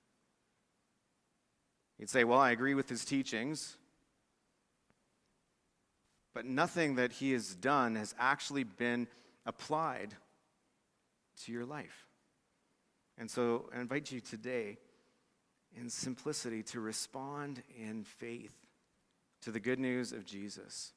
You'd 1.98 2.10
say, 2.10 2.24
Well, 2.24 2.40
I 2.40 2.50
agree 2.50 2.74
with 2.74 2.88
His 2.88 3.04
teachings, 3.04 3.76
but 6.35 6.46
nothing 6.46 6.96
that 6.96 7.12
He 7.12 7.33
has 7.33 7.54
done 7.54 7.94
has 7.94 8.14
actually 8.18 8.64
been 8.64 9.06
applied 9.46 10.16
to 11.44 11.52
your 11.52 11.64
life. 11.64 12.06
And 13.18 13.30
so 13.30 13.68
I 13.74 13.80
invite 13.80 14.10
you 14.10 14.20
today, 14.20 14.78
in 15.76 15.90
simplicity, 15.90 16.62
to 16.64 16.80
respond 16.80 17.62
in 17.78 18.04
faith 18.04 18.54
to 19.42 19.50
the 19.50 19.60
good 19.60 19.78
news 19.78 20.12
of 20.12 20.24
Jesus. 20.24 20.92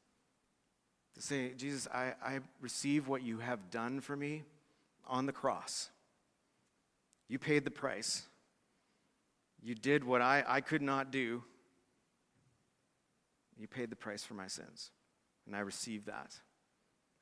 To 1.15 1.21
say, 1.21 1.53
Jesus, 1.55 1.87
I, 1.93 2.13
I 2.23 2.39
receive 2.61 3.07
what 3.07 3.23
you 3.23 3.39
have 3.39 3.69
done 3.69 4.01
for 4.01 4.15
me 4.15 4.43
on 5.07 5.25
the 5.25 5.31
cross. 5.31 5.89
You 7.27 7.39
paid 7.39 7.65
the 7.65 7.71
price. 7.71 8.23
You 9.61 9.75
did 9.75 10.03
what 10.03 10.21
I, 10.21 10.43
I 10.47 10.61
could 10.61 10.81
not 10.81 11.11
do. 11.11 11.43
You 13.57 13.67
paid 13.67 13.89
the 13.89 13.95
price 13.95 14.23
for 14.23 14.33
my 14.33 14.47
sins. 14.47 14.91
And 15.47 15.55
I 15.55 15.59
receive 15.59 16.05
that. 16.05 16.37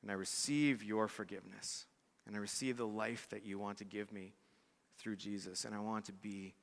And 0.02 0.10
I 0.10 0.14
receive 0.14 0.82
your 0.82 1.08
forgiveness. 1.08 1.86
And 2.26 2.36
I 2.36 2.38
receive 2.38 2.76
the 2.76 2.86
life 2.86 3.28
that 3.30 3.44
you 3.44 3.58
want 3.58 3.78
to 3.78 3.84
give 3.84 4.12
me 4.12 4.32
through 4.98 5.16
Jesus. 5.16 5.64
And 5.64 5.74
I 5.74 5.80
want 5.80 6.06
to 6.06 6.12
be 6.12 6.54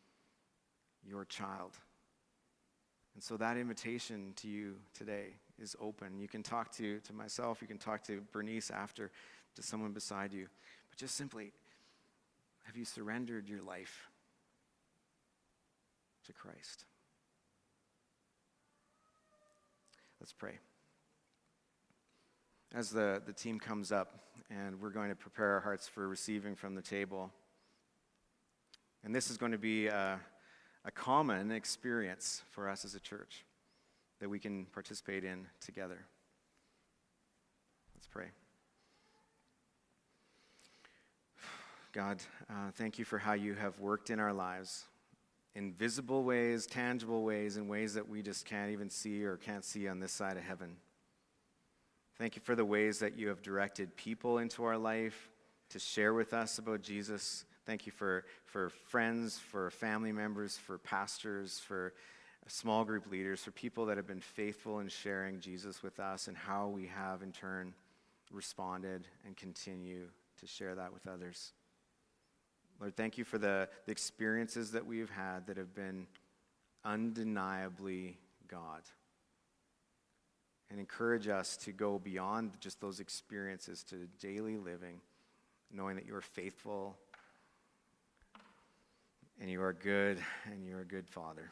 your 1.08 1.26
child. 1.26 1.78
And 3.14 3.24
so 3.24 3.38
that 3.38 3.58
invitation 3.58 4.34
to 4.38 4.48
you 4.48 4.76
today 4.94 5.36
is 5.60 5.76
open. 5.80 6.20
You 6.20 6.28
can 6.28 6.44
talk 6.44 6.72
to, 6.78 7.00
to 7.00 7.14
myself, 7.14 7.62
you 7.62 7.68
can 7.68 7.78
talk 7.78 8.04
to 8.06 8.22
Bernice 8.32 8.72
after, 8.72 9.12
to 9.56 9.62
someone 9.62 9.92
beside 9.92 10.34
you. 10.34 10.48
But 10.90 10.98
just 10.98 11.16
simply, 11.16 11.52
have 12.64 12.78
you 12.78 12.86
surrendered 12.86 13.50
your 13.50 13.62
life 13.62 14.10
to 16.26 16.34
Christ? 16.34 16.86
Let's 20.20 20.34
pray 20.34 20.60
as 22.74 22.90
the, 22.90 23.22
the 23.26 23.34
team 23.34 23.60
comes 23.60 23.92
up 23.92 24.20
and 24.50 24.82
we're 24.82 24.90
going 24.90 25.10
to 25.10 25.16
prepare 25.16 25.54
our 25.54 25.60
hearts 25.60 25.88
for 25.88 26.08
receiving 26.08 26.56
from 26.56 26.76
the 26.76 26.82
table. 26.82 27.32
And 29.04 29.16
this 29.16 29.30
is 29.30 29.38
going 29.38 29.52
to 29.52 29.58
be 29.58 29.88
a, 29.88 30.20
a 30.86 30.92
common 30.92 31.52
experience 31.52 32.44
for 32.52 32.70
us 32.70 32.86
as 32.86 32.96
a 32.96 33.00
church 33.00 33.46
that 34.20 34.30
we 34.30 34.40
can 34.40 34.66
participate 34.66 35.24
in 35.24 35.48
together. 35.60 36.06
Let's 37.96 38.08
pray. 38.08 38.28
God, 41.94 42.22
uh, 42.50 42.72
thank 42.76 43.00
you 43.00 43.06
for 43.06 43.18
how 43.18 43.34
you 43.34 43.54
have 43.54 43.80
worked 43.80 44.10
in 44.10 44.20
our 44.20 44.32
lives 44.32 44.86
in 45.56 45.74
visible 45.74 46.24
ways, 46.24 46.66
tangible 46.66 47.24
ways, 47.24 47.58
in 47.58 47.68
ways 47.68 47.94
that 47.94 48.08
we 48.08 48.22
just 48.22 48.46
can't 48.46 48.72
even 48.72 48.90
see 48.90 49.26
or 49.26 49.36
can't 49.36 49.66
see 49.66 49.88
on 49.88 50.00
this 50.00 50.12
side 50.12 50.38
of 50.38 50.44
heaven. 50.44 50.78
Thank 52.22 52.36
you 52.36 52.42
for 52.44 52.56
the 52.56 52.64
ways 52.64 53.00
that 53.00 53.18
you 53.18 53.30
have 53.30 53.42
directed 53.42 53.98
people 53.98 54.38
into 54.38 54.64
our 54.64 54.78
life 54.78 55.32
to 55.72 55.80
share 55.80 56.14
with 56.14 56.36
us 56.36 56.60
about 56.60 56.84
Jesus. 56.84 57.46
Thank 57.66 57.88
you 57.88 57.92
for, 57.92 58.26
for 58.46 58.70
friends, 58.70 59.40
for 59.40 59.72
family 59.72 60.12
members, 60.12 60.56
for 60.56 60.78
pastors, 60.78 61.60
for 61.60 61.94
small 62.46 62.86
group 62.86 63.10
leaders, 63.10 63.44
for 63.44 63.50
people 63.50 63.88
that 63.88 63.98
have 63.98 64.06
been 64.06 64.22
faithful 64.22 64.82
in 64.82 64.88
sharing 64.88 65.40
Jesus 65.40 65.82
with 65.82 66.00
us 66.00 66.28
and 66.28 66.38
how 66.38 66.68
we 66.68 66.86
have 66.86 67.24
in 67.24 67.32
turn 67.32 67.74
responded 68.32 69.08
and 69.26 69.36
continue 69.36 70.06
to 70.42 70.46
share 70.46 70.76
that 70.76 70.94
with 70.94 71.08
others. 71.08 71.54
Lord, 72.80 72.96
thank 72.96 73.18
you 73.18 73.24
for 73.24 73.40
the, 73.40 73.68
the 73.88 73.92
experiences 73.92 74.74
that 74.74 74.86
we've 74.86 75.10
had 75.10 75.48
that 75.48 75.58
have 75.58 75.74
been 75.74 76.06
undeniably 76.86 78.20
God 78.48 78.82
and 80.72 80.80
encourage 80.80 81.28
us 81.28 81.58
to 81.58 81.74
go 81.74 82.00
beyond 82.00 82.52
just 82.62 82.80
those 82.80 83.02
experiences 83.02 83.84
to 83.84 84.08
daily 84.20 84.58
living, 84.58 85.02
knowing 85.72 85.98
that 85.98 86.08
you 86.08 86.16
are 86.16 86.22
faithful 86.22 86.96
and 89.40 89.50
you 89.50 89.62
are 89.62 89.74
good 89.74 90.18
and 90.46 90.66
you're 90.66 90.80
a 90.80 90.86
good 90.86 91.08
Father. 91.10 91.52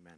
Amen. 0.00 0.16